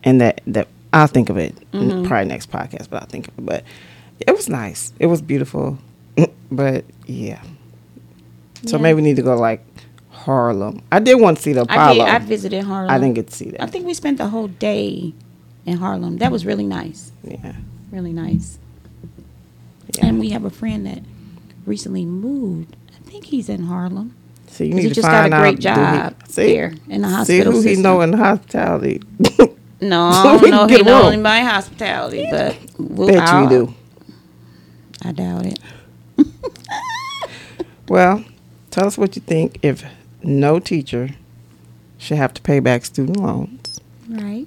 and 0.03 0.21
that 0.21 0.41
that 0.47 0.69
I'll 0.93 1.07
think 1.07 1.29
of 1.31 1.37
it 1.37 1.55
Mm-hmm. 1.73 2.05
probably 2.07 2.29
next 2.29 2.51
podcast, 2.51 2.89
but 2.91 3.03
I'll 3.03 3.09
think 3.09 3.29
of 3.29 3.35
it. 3.39 3.45
But 3.45 3.65
it 4.21 4.33
was 4.35 4.49
nice. 4.49 4.93
It 4.99 5.07
was 5.07 5.21
beautiful, 5.23 5.79
but 6.51 6.85
yeah. 7.07 7.43
So 8.67 8.77
Yeah. 8.77 8.83
maybe 8.83 8.97
we 8.97 9.03
need 9.03 9.17
to 9.17 9.23
go 9.23 9.37
like 9.37 9.65
Harlem. 10.25 10.83
I 10.91 10.99
did 11.01 11.21
want 11.21 11.37
to 11.39 11.43
see 11.43 11.53
the 11.53 11.61
I 11.69 11.75
Apollo. 11.75 12.05
did. 12.07 12.15
I 12.15 12.19
visited 12.19 12.65
Harlem. 12.65 12.91
I 12.91 12.99
didn't 12.99 13.15
get 13.15 13.29
to 13.29 13.35
see 13.35 13.51
that. 13.51 13.63
I 13.63 13.67
think 13.67 13.87
we 13.87 13.95
spent 13.95 14.19
the 14.19 14.29
whole 14.29 14.49
day 14.49 15.13
in 15.67 15.77
Harlem. 15.79 16.19
That 16.19 16.33
was 16.33 16.45
really 16.47 16.67
nice. 16.67 17.13
yeah. 17.23 17.55
Really 17.91 18.13
nice. 18.13 18.59
Yeah. 19.97 20.07
And 20.07 20.19
we 20.19 20.31
have 20.31 20.45
a 20.45 20.51
friend 20.51 20.87
that 20.87 21.01
recently 21.67 22.05
moved. 22.05 22.75
I 22.93 22.99
think 23.11 23.27
he's 23.27 23.49
in 23.49 23.65
Harlem. 23.65 24.15
So 24.49 24.65
you 24.65 24.75
need 24.75 24.83
he 24.83 24.89
to 24.89 24.95
just 24.95 25.07
find 25.07 25.31
got 25.31 25.39
a 25.39 25.43
great 25.43 25.67
out, 25.67 25.77
do 25.77 25.81
he- 25.81 25.99
job 26.21 26.29
see, 26.29 26.53
there 26.53 26.75
in 26.89 27.03
the 27.03 27.09
hospital. 27.09 27.53
See 27.53 27.57
who 27.59 27.63
he 27.63 27.69
system. 27.75 27.83
know 27.83 28.01
in 28.01 28.11
the 28.13 28.17
hospitality. 28.19 29.03
No, 29.81 30.05
I 30.13 30.39
don't 30.41 30.51
know 30.51 30.67
he 30.67 30.83
know 30.83 31.03
room. 31.03 31.13
anybody 31.13 31.45
hospitality, 31.45 32.27
but 32.31 32.57
we'll, 32.79 33.09
Bet 33.09 33.17
you 33.17 33.21
I'll- 33.23 33.49
do. 33.49 33.75
I 35.05 35.13
doubt 35.13 35.45
it. 35.47 35.59
Well, 37.89 38.25
tell 38.71 38.87
us 38.87 38.97
what 38.97 39.15
you 39.17 39.23
think 39.23 39.59
if 39.63 39.85
no 40.27 40.59
teacher 40.59 41.11
should 41.99 42.17
have 42.17 42.35
to 42.35 42.43
pay 42.43 42.61
back 42.61 42.85
student 42.85 43.19
loans. 43.19 43.81
Right. 44.09 44.47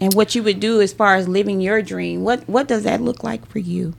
And 0.00 0.14
what 0.14 0.34
you 0.34 0.42
would 0.42 0.60
do 0.60 0.80
as 0.80 0.92
far 0.92 1.16
as 1.16 1.28
living 1.28 1.60
your 1.60 1.82
dream, 1.82 2.22
what 2.22 2.48
what 2.48 2.68
does 2.68 2.84
that 2.84 3.00
look 3.00 3.24
like 3.24 3.46
for 3.46 3.58
you? 3.58 3.94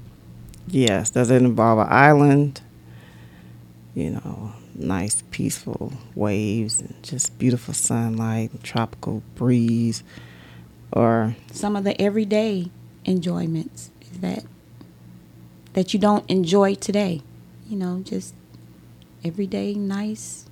Yes, 0.68 1.10
does 1.10 1.30
it 1.30 1.42
involve 1.42 1.80
an 1.80 1.88
island? 1.90 2.62
You 3.96 4.12
know, 4.12 4.54
nice 4.76 5.24
peaceful 5.32 5.94
waves 6.16 6.80
and 6.80 6.96
just 7.04 7.38
beautiful 7.38 7.74
sunlight, 7.74 8.52
and 8.52 8.64
tropical 8.64 9.24
breeze, 9.36 10.04
or 10.94 11.36
Some 11.52 11.76
of 11.76 11.84
the 11.84 12.00
everyday 12.02 12.72
enjoyments 13.06 13.92
is 14.02 14.20
that 14.20 14.44
that 15.74 15.94
you 15.94 16.00
don't 16.00 16.30
enjoy 16.30 16.76
today. 16.76 17.22
You 17.68 17.78
know, 17.78 18.02
just 18.04 18.34
everyday 19.24 19.74
nice 19.74 20.49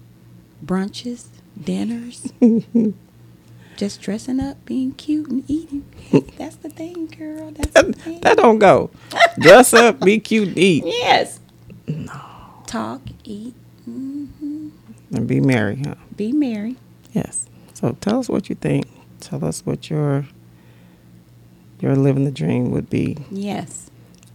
brunches, 0.65 1.27
dinners, 1.61 2.31
just 3.77 4.01
dressing 4.01 4.39
up, 4.39 4.63
being 4.65 4.93
cute 4.93 5.29
and 5.29 5.43
eating. 5.49 5.85
That's 6.37 6.55
the 6.57 6.69
thing, 6.69 7.07
girl. 7.07 7.51
That's 7.51 7.71
the 7.71 7.83
That, 7.83 7.95
thing. 7.95 8.21
that 8.21 8.37
don't 8.37 8.59
go. 8.59 8.89
Dress 9.39 9.73
up, 9.73 9.99
be 10.01 10.19
cute, 10.19 10.49
and 10.49 10.57
eat, 10.57 10.83
yes. 10.85 11.39
No. 11.87 12.13
Talk, 12.65 13.01
eat, 13.23 13.53
mm-hmm. 13.89 14.69
and 15.13 15.27
be 15.27 15.39
merry, 15.39 15.81
huh? 15.85 15.95
be 16.15 16.31
merry. 16.33 16.75
Yes. 17.13 17.47
So 17.73 17.95
tell 18.01 18.19
us 18.19 18.27
what 18.29 18.49
you 18.49 18.55
think. 18.55 18.85
Tell 19.19 19.43
us 19.45 19.65
what 19.65 19.89
your 19.89 20.25
your 21.79 21.95
living 21.95 22.25
the 22.25 22.31
dream 22.31 22.71
would 22.71 22.89
be, 22.89 23.17
Yes. 23.31 23.89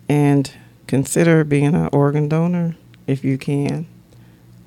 and 0.09 0.51
consider 0.87 1.43
being 1.45 1.75
an 1.75 1.89
organ 1.93 2.29
donor 2.29 2.77
if 3.07 3.25
you 3.25 3.37
can. 3.37 3.87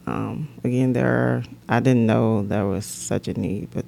Um, 0.07 0.47
again, 0.63 0.93
there 0.93 1.07
are. 1.07 1.43
I 1.67 1.79
didn't 1.79 2.05
know 2.05 2.43
there 2.43 2.65
was 2.65 2.85
such 2.85 3.27
a 3.27 3.33
need, 3.33 3.69
but 3.73 3.85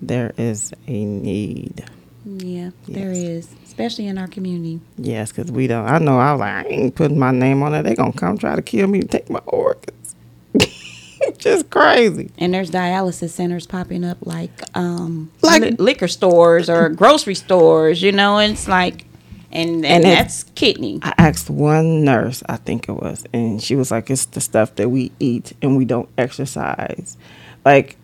there 0.00 0.32
is 0.38 0.72
a 0.86 1.04
need. 1.04 1.84
Yeah, 2.24 2.70
there 2.88 3.12
Yes. 3.12 3.16
is, 3.18 3.48
especially 3.66 4.06
in 4.06 4.16
our 4.16 4.28
community. 4.28 4.80
Yes, 4.96 5.32
because 5.32 5.50
we 5.50 5.66
don't. 5.66 5.86
I 5.86 5.98
know. 5.98 6.18
I 6.18 6.32
was 6.32 6.40
like, 6.40 6.66
I 6.66 6.68
ain't 6.68 6.94
putting 6.94 7.18
my 7.18 7.32
name 7.32 7.62
on 7.62 7.74
it. 7.74 7.82
They 7.82 7.94
gonna 7.94 8.12
come 8.12 8.38
try 8.38 8.54
to 8.56 8.62
kill 8.62 8.86
me 8.86 9.00
and 9.00 9.10
take 9.10 9.28
my 9.28 9.40
organs. 9.46 10.14
Just 11.38 11.70
crazy. 11.70 12.30
And 12.38 12.54
there's 12.54 12.70
dialysis 12.70 13.30
centers 13.30 13.66
popping 13.66 14.04
up 14.04 14.18
like 14.22 14.50
um 14.74 15.30
Like- 15.42 15.62
li- 15.62 15.70
liquor 15.78 16.08
stores 16.08 16.70
or 16.70 16.88
grocery 16.88 17.34
stores, 17.34 18.02
you 18.02 18.12
know, 18.12 18.38
and 18.38 18.52
it's 18.54 18.68
like 18.68 19.04
and, 19.52 19.70
and, 19.76 19.86
And 19.86 20.04
it- 20.04 20.08
that's 20.08 20.44
kidney. 20.54 20.98
I 21.02 21.14
asked 21.18 21.50
one 21.50 22.04
nurse, 22.04 22.42
I 22.48 22.56
think 22.56 22.88
it 22.88 22.92
was, 22.92 23.24
and 23.32 23.62
she 23.62 23.74
was 23.74 23.90
like, 23.90 24.10
"It's 24.10 24.24
the 24.26 24.40
stuff 24.40 24.74
that 24.76 24.88
we 24.88 25.12
eat 25.20 25.52
and 25.62 25.76
we 25.76 25.84
don't 25.84 26.08
exercise." 26.16 27.16
Like 27.64 27.96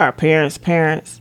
our 0.00 0.12
parents' 0.12 0.58
parents, 0.58 1.20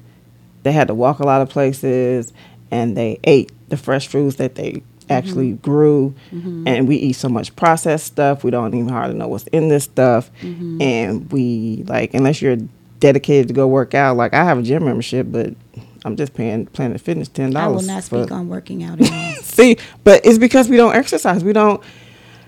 they 0.64 0.72
had 0.72 0.88
to 0.88 0.94
walk 0.94 1.20
a 1.20 1.26
lot 1.26 1.42
of 1.42 1.50
places, 1.50 2.32
and 2.70 2.96
they 2.96 3.20
ate 3.24 3.52
the 3.70 3.78
fresh 3.78 4.08
fruits 4.08 4.38
that 4.38 4.56
they 4.56 4.72
mm-hmm. 4.72 5.12
actually 5.12 5.54
grew, 5.54 6.14
mm-hmm. 6.32 6.68
and 6.68 6.88
we 6.88 6.96
eat 6.98 7.14
so 7.14 7.30
much 7.30 7.56
processed 7.56 8.06
stuff. 8.06 8.44
We 8.44 8.52
don't 8.52 8.74
even 8.74 8.90
hardly 8.90 9.18
know 9.18 9.28
what's 9.28 9.48
in 9.48 9.70
this 9.70 9.86
stuff, 9.86 10.32
mm-hmm. 10.42 10.82
and 10.82 11.32
we 11.32 11.84
like 11.88 12.14
unless 12.14 12.42
you're 12.42 12.58
dedicated 13.00 13.48
to 13.48 13.54
go 13.54 13.68
work 13.68 13.94
out. 13.94 14.16
Like 14.16 14.34
I 14.34 14.44
have 14.44 14.60
a 14.60 14.62
gym 14.62 14.86
membership, 14.86 15.28
but 15.30 15.54
I'm 16.04 16.16
just 16.16 16.34
paying 16.34 16.66
Planet 16.68 17.00
Fitness 17.00 17.28
ten 17.28 17.52
dollars. 17.52 17.84
I 17.84 17.88
will 17.88 17.96
not 17.96 18.04
speak 18.04 18.32
on 18.32 18.50
working 18.50 18.84
out. 18.84 19.04
See, 19.42 19.78
but 20.04 20.26
it's 20.26 20.38
because 20.38 20.70
we 20.70 20.78
don't 20.78 20.96
exercise. 20.96 21.44
We 21.44 21.54
don't 21.54 21.84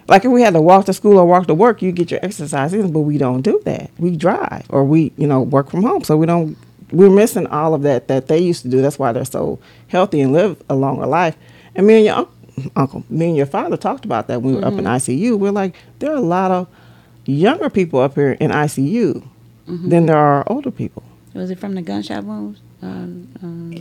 like 0.07 0.25
if 0.25 0.31
we 0.31 0.41
had 0.41 0.53
to 0.53 0.61
walk 0.61 0.85
to 0.85 0.93
school 0.93 1.17
or 1.17 1.25
walk 1.25 1.47
to 1.47 1.53
work, 1.53 1.81
you 1.81 1.91
get 1.91 2.11
your 2.11 2.19
exercise 2.23 2.73
in, 2.73 2.91
but 2.91 3.01
we 3.01 3.17
don't 3.17 3.41
do 3.41 3.61
that. 3.65 3.91
We 3.97 4.15
drive 4.15 4.65
or 4.69 4.83
we, 4.83 5.13
you 5.17 5.27
know, 5.27 5.41
work 5.41 5.69
from 5.69 5.83
home. 5.83 6.03
So 6.03 6.17
we 6.17 6.25
don't 6.25 6.57
we're 6.91 7.09
missing 7.09 7.47
all 7.47 7.73
of 7.73 7.81
that 7.83 8.07
that 8.07 8.27
they 8.27 8.37
used 8.37 8.61
to 8.63 8.69
do. 8.69 8.81
That's 8.81 8.99
why 8.99 9.11
they're 9.11 9.25
so 9.25 9.59
healthy 9.87 10.21
and 10.21 10.31
live 10.31 10.61
a 10.69 10.75
longer 10.75 11.05
life. 11.05 11.35
And 11.75 11.87
me 11.87 11.95
and 11.95 12.05
your 12.05 12.15
un- 12.15 12.71
uncle, 12.75 13.03
me 13.09 13.27
and 13.27 13.37
your 13.37 13.47
father 13.47 13.77
talked 13.77 14.05
about 14.05 14.27
that 14.27 14.41
when 14.41 14.55
we 14.55 14.59
were 14.61 14.67
up 14.67 14.73
in 14.73 14.85
mm-hmm. 14.85 14.87
ICU. 14.87 15.39
We're 15.39 15.51
like, 15.51 15.75
there 15.99 16.11
are 16.11 16.17
a 16.17 16.21
lot 16.21 16.51
of 16.51 16.67
younger 17.25 17.69
people 17.69 17.99
up 17.99 18.15
here 18.15 18.33
in 18.33 18.51
ICU 18.51 19.27
mm-hmm. 19.67 19.89
than 19.89 20.05
there 20.05 20.17
are 20.17 20.43
older 20.47 20.71
people. 20.71 21.03
Was 21.33 21.49
it 21.49 21.59
from 21.59 21.73
the 21.73 21.81
gunshot 21.81 22.23
wounds? 22.25 22.59
Um, 22.83 23.29
um. 23.41 23.71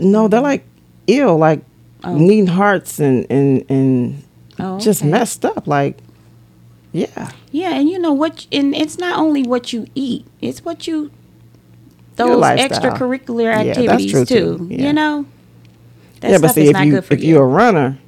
No, 0.00 0.28
they're 0.28 0.40
like 0.40 0.64
ill, 1.06 1.36
like 1.38 1.64
Oh. 2.04 2.16
needing 2.16 2.46
hearts 2.46 3.00
and 3.00 3.26
and 3.30 3.64
and 3.68 4.22
Oh, 4.60 4.78
just 4.78 5.02
okay. 5.02 5.10
messed 5.10 5.44
up. 5.44 5.66
Like, 5.66 5.98
yeah, 6.92 7.30
Yeah, 7.52 7.74
and 7.74 7.88
you 7.88 7.98
know 7.98 8.12
what? 8.12 8.46
And 8.52 8.74
it's 8.74 8.98
not 8.98 9.18
only 9.18 9.42
what 9.44 9.72
you 9.72 9.86
eat; 9.94 10.26
it's 10.40 10.64
what 10.64 10.86
you 10.86 11.10
those 12.16 12.42
extracurricular 12.44 13.44
Yeah, 13.44 13.70
activities 13.70 14.10
true, 14.10 14.24
too. 14.24 14.58
too. 14.58 14.66
Yeah. 14.70 14.86
You 14.86 14.92
know, 14.92 15.26
that 16.20 16.30
yeah. 16.32 16.38
But 16.38 16.54
see, 16.54 16.62
is 16.62 16.68
if 16.70 16.72
not 16.74 16.86
you 16.86 16.96
if 16.98 17.22
you. 17.22 17.38
are 17.38 17.44
a 17.44 17.46
runner, 17.46 17.98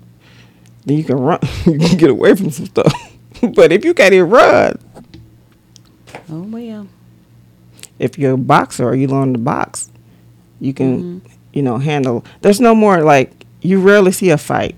then 0.87 0.97
you 0.99 1.05
can 1.05 1.17
run. 1.19 1.39
you 1.67 1.79
can 1.79 1.97
get 1.97 2.11
away 2.11 2.35
from 2.35 2.51
some 2.51 2.67
stuff. 2.67 2.93
but 3.55 3.73
if 3.73 3.85
you 3.85 3.95
can't 3.95 4.15
even 4.15 4.31
run, 4.31 4.79
oh 6.31 6.43
well. 6.43 6.89
if 7.99 8.19
you're 8.19 8.35
a 8.35 8.39
boxer 8.39 8.89
or 8.89 8.95
you 8.95 9.07
learn 9.09 9.33
to 9.33 9.39
box, 9.39 9.91
you 10.61 10.73
can, 10.75 11.03
Mm-hmm. 11.20 11.27
you 11.53 11.62
know, 11.62 11.79
handle. 11.79 12.25
There's 12.42 12.61
no 12.61 12.75
more 12.75 13.03
like 13.03 13.44
you 13.62 13.81
rarely 13.81 14.12
see 14.12 14.31
a 14.31 14.38
fight. 14.38 14.77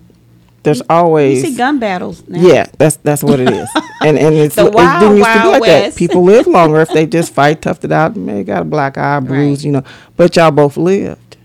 There's 0.63 0.79
You 0.79 0.87
always 0.91 1.43
you 1.43 1.51
see 1.51 1.57
gun 1.57 1.79
battles 1.81 2.23
now. 2.29 2.41
Yeah, 2.41 2.67
that's 2.79 2.97
that's 2.97 3.23
what 3.25 3.41
it 3.41 3.51
is, 3.51 3.69
and 4.03 4.17
and 4.19 4.35
it's 4.35 4.55
The 4.55 4.67
it 4.67 4.73
didn't 4.73 5.17
used 5.17 5.29
to 5.29 5.33
be 5.35 5.49
wild 5.49 5.61
like 5.61 5.63
that. 5.65 5.97
People 5.97 6.23
live 6.23 6.47
longer 6.47 6.81
if 6.81 6.89
they 6.91 7.05
just 7.05 7.33
fight, 7.35 7.61
toughed 7.63 7.83
it 7.85 7.91
out, 7.93 8.15
maybe 8.17 8.45
got 8.45 8.63
a 8.63 8.65
black 8.65 8.97
eye, 8.97 9.19
bruise, 9.21 9.59
Right. 9.59 9.65
you 9.67 9.73
know. 9.73 9.83
But 10.17 10.37
y'all 10.37 10.53
both 10.53 10.77
lived. 10.77 11.37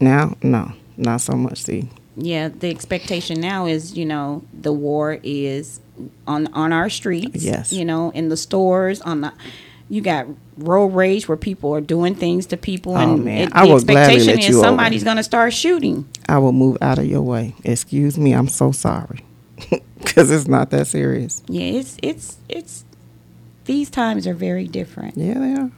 Now, 0.00 0.36
no, 0.42 0.72
not 0.96 1.20
so 1.20 1.34
much. 1.34 1.62
See, 1.62 1.90
yeah, 2.16 2.48
the 2.48 2.70
expectation 2.70 3.40
now 3.40 3.66
is, 3.66 3.96
you 3.96 4.04
know, 4.04 4.42
the 4.52 4.72
war 4.72 5.20
is 5.22 5.80
on 6.26 6.48
on 6.52 6.72
our 6.72 6.90
streets. 6.90 7.44
Yes. 7.44 7.72
You 7.72 7.84
know, 7.84 8.10
in 8.10 8.30
the 8.30 8.36
stores, 8.36 9.00
on 9.02 9.20
the 9.20 9.32
you 9.90 10.00
got 10.00 10.26
road 10.56 10.86
rage 10.94 11.28
where 11.28 11.36
people 11.36 11.74
are 11.74 11.80
doing 11.82 12.14
things 12.14 12.46
to 12.46 12.56
people, 12.56 12.92
Oh, 12.94 12.96
and 13.14 13.24
man. 13.24 13.48
it, 13.48 13.52
the 13.54 13.72
expectation 13.74 14.38
is 14.38 14.58
somebody's 14.58 15.04
going 15.04 15.16
to 15.18 15.22
start 15.22 15.52
shooting. 15.52 16.08
I 16.28 16.38
will 16.38 16.52
move 16.52 16.78
out 16.80 16.98
of 16.98 17.04
your 17.06 17.22
way. 17.22 17.54
Excuse 17.64 18.16
me, 18.16 18.32
I'm 18.32 18.48
so 18.48 18.70
sorry, 18.72 19.24
because 19.98 20.30
it's 20.30 20.46
not 20.48 20.70
that 20.70 20.86
serious. 20.86 21.42
Yeah, 21.48 21.78
it's 21.78 21.96
it's 22.02 22.38
it's 22.48 22.84
these 23.66 23.90
times 23.90 24.26
are 24.26 24.34
very 24.34 24.66
different, 24.66 25.16
Yeah, 25.16 25.34
they 25.34 25.52
are. 25.54 25.70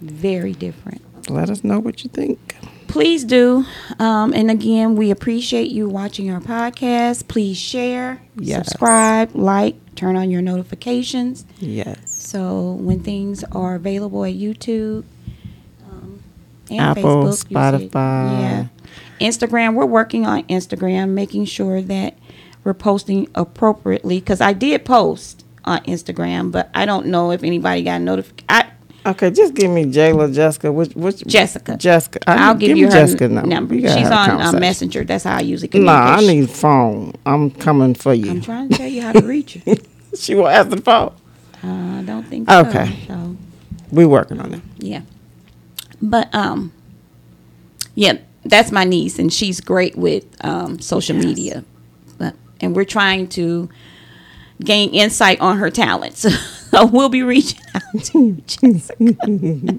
very 0.00 0.52
different. 0.52 1.00
Let 1.30 1.48
us 1.50 1.62
know 1.64 1.78
what 1.78 2.02
you 2.04 2.10
think. 2.10 2.56
Please 2.88 3.22
do, 3.24 3.64
um, 4.00 4.32
and 4.34 4.50
again, 4.50 4.96
we 4.96 5.12
appreciate 5.12 5.70
you 5.70 5.88
watching 5.88 6.28
our 6.28 6.40
podcast. 6.40 7.28
Please 7.28 7.56
share, 7.56 8.20
Yes. 8.36 8.66
subscribe, 8.66 9.30
like, 9.36 9.76
turn 9.94 10.16
on 10.16 10.28
your 10.28 10.42
notifications. 10.42 11.44
Yes, 11.60 12.09
So 12.20 12.72
when 12.74 13.00
things 13.00 13.42
are 13.44 13.74
available 13.76 14.24
at 14.26 14.34
YouTube 14.34 15.04
um, 15.90 16.22
and 16.70 16.80
Apple, 16.80 17.24
Facebook, 17.24 17.50
you 17.50 17.56
Spotify. 17.56 17.90
yeah, 18.40 18.66
Instagram. 19.20 19.74
We're 19.74 19.86
working 19.86 20.26
on 20.26 20.42
Instagram, 20.44 21.10
making 21.10 21.46
sure 21.46 21.80
that 21.80 22.18
we're 22.62 22.74
posting 22.74 23.26
appropriately. 23.34 24.20
Because 24.20 24.42
I 24.42 24.52
did 24.52 24.84
post 24.84 25.44
on 25.64 25.80
Instagram, 25.84 26.52
but 26.52 26.68
I 26.74 26.84
don't 26.84 27.06
know 27.06 27.30
if 27.30 27.42
anybody 27.42 27.82
got 27.82 28.02
notification. 28.02 28.66
Okay, 29.06 29.30
just 29.30 29.54
give 29.54 29.70
me 29.70 29.86
Jayla, 29.86 30.32
Jessica. 30.34 30.70
Which, 30.70 30.94
which 30.94 31.26
Jessica. 31.26 31.74
Jessica. 31.78 32.18
I 32.26 32.48
I'll 32.48 32.54
need- 32.54 32.66
give 32.66 32.76
you 32.76 32.84
her 32.84 32.92
Jessica 32.92 33.28
number. 33.28 33.48
number. 33.48 33.74
She's 33.76 34.10
on 34.10 34.30
uh. 34.42 34.52
Messenger. 34.52 35.04
That's 35.04 35.24
how 35.24 35.38
I 35.38 35.40
usually 35.40 35.70
Nah, 35.80 36.16
communicate. 36.18 36.30
I 36.30 36.40
need 36.40 36.50
phone. 36.50 37.14
I'm 37.24 37.50
coming 37.50 37.94
for 37.94 38.12
you. 38.12 38.30
I'm 38.30 38.42
trying 38.42 38.68
to 38.68 38.76
tell 38.76 38.86
you 38.86 39.00
how 39.00 39.12
to 39.12 39.22
reach 39.22 39.54
her. 39.54 39.74
she 40.18 40.34
will 40.34 40.48
answer 40.48 40.76
the 40.76 40.82
phone. 40.82 41.14
Uh, 41.62 41.98
I 41.98 42.02
don't 42.04 42.24
think 42.26 42.48
so. 42.48 42.60
Okay. 42.66 43.04
So. 43.06 43.36
We're 43.90 44.08
working 44.08 44.40
on 44.40 44.54
it. 44.54 44.62
Yeah. 44.78 45.02
But 46.00 46.34
um 46.34 46.72
yeah, 47.94 48.18
that's 48.44 48.72
my 48.72 48.84
niece 48.84 49.18
and 49.18 49.32
she's 49.32 49.60
great 49.60 49.96
with 49.96 50.24
um 50.44 50.80
social 50.80 51.16
Yes. 51.16 51.24
media. 51.24 51.64
But 52.18 52.34
and 52.60 52.74
we're 52.74 52.84
trying 52.84 53.28
to 53.28 53.68
gain 54.64 54.90
insight 54.90 55.40
on 55.40 55.58
her 55.58 55.70
talents. 55.70 56.20
so 56.70 56.86
we'll 56.86 57.08
be 57.08 57.22
reaching 57.22 57.60
out 57.74 58.04
to 58.04 58.32
Jessica. 58.46 59.78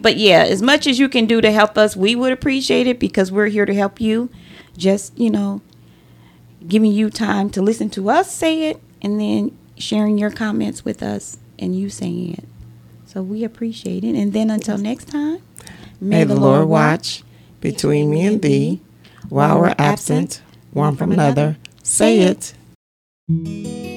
but 0.00 0.16
yeah, 0.16 0.42
as 0.44 0.60
much 0.62 0.86
as 0.86 0.98
you 0.98 1.08
can 1.08 1.26
do 1.26 1.40
to 1.40 1.50
help 1.52 1.78
us, 1.78 1.96
we 1.96 2.14
would 2.14 2.32
appreciate 2.32 2.86
it 2.86 2.98
because 2.98 3.30
we're 3.32 3.46
here 3.48 3.64
to 3.66 3.74
help 3.74 4.00
you. 4.00 4.28
Just, 4.76 5.16
you 5.18 5.30
know, 5.30 5.60
giving 6.66 6.92
you 6.92 7.10
time 7.10 7.48
to 7.50 7.62
listen 7.62 7.90
to 7.90 8.10
us 8.10 8.34
say 8.34 8.70
it 8.70 8.80
and 9.02 9.20
then 9.20 9.56
sharing 9.76 10.18
your 10.18 10.30
comments 10.30 10.84
with 10.84 11.02
us 11.02 11.38
and 11.58 11.78
you 11.78 11.90
saying 11.90 12.34
it. 12.34 12.44
So 13.06 13.22
we 13.22 13.44
appreciate 13.44 14.04
it. 14.04 14.14
And 14.14 14.32
then 14.32 14.50
until 14.50 14.78
next 14.78 15.06
time, 15.06 15.40
May 16.00 16.24
the 16.24 16.34
Lord 16.34 16.68
watch 16.68 17.22
between 17.60 18.10
me 18.10 18.26
and 18.26 18.42
thee 18.42 18.80
while 19.28 19.58
we're 19.58 19.74
absent, 19.78 20.42
one 20.72 20.96
from 20.96 21.12
another. 21.12 21.56
Say 21.82 22.20
it. 22.20 23.93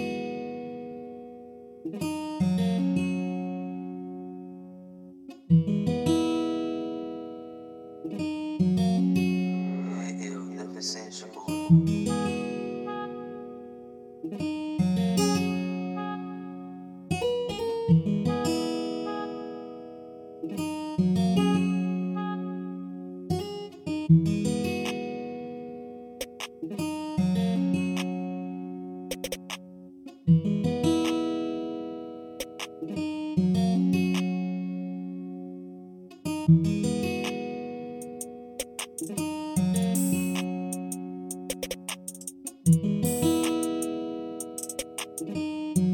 Música 45.20 45.87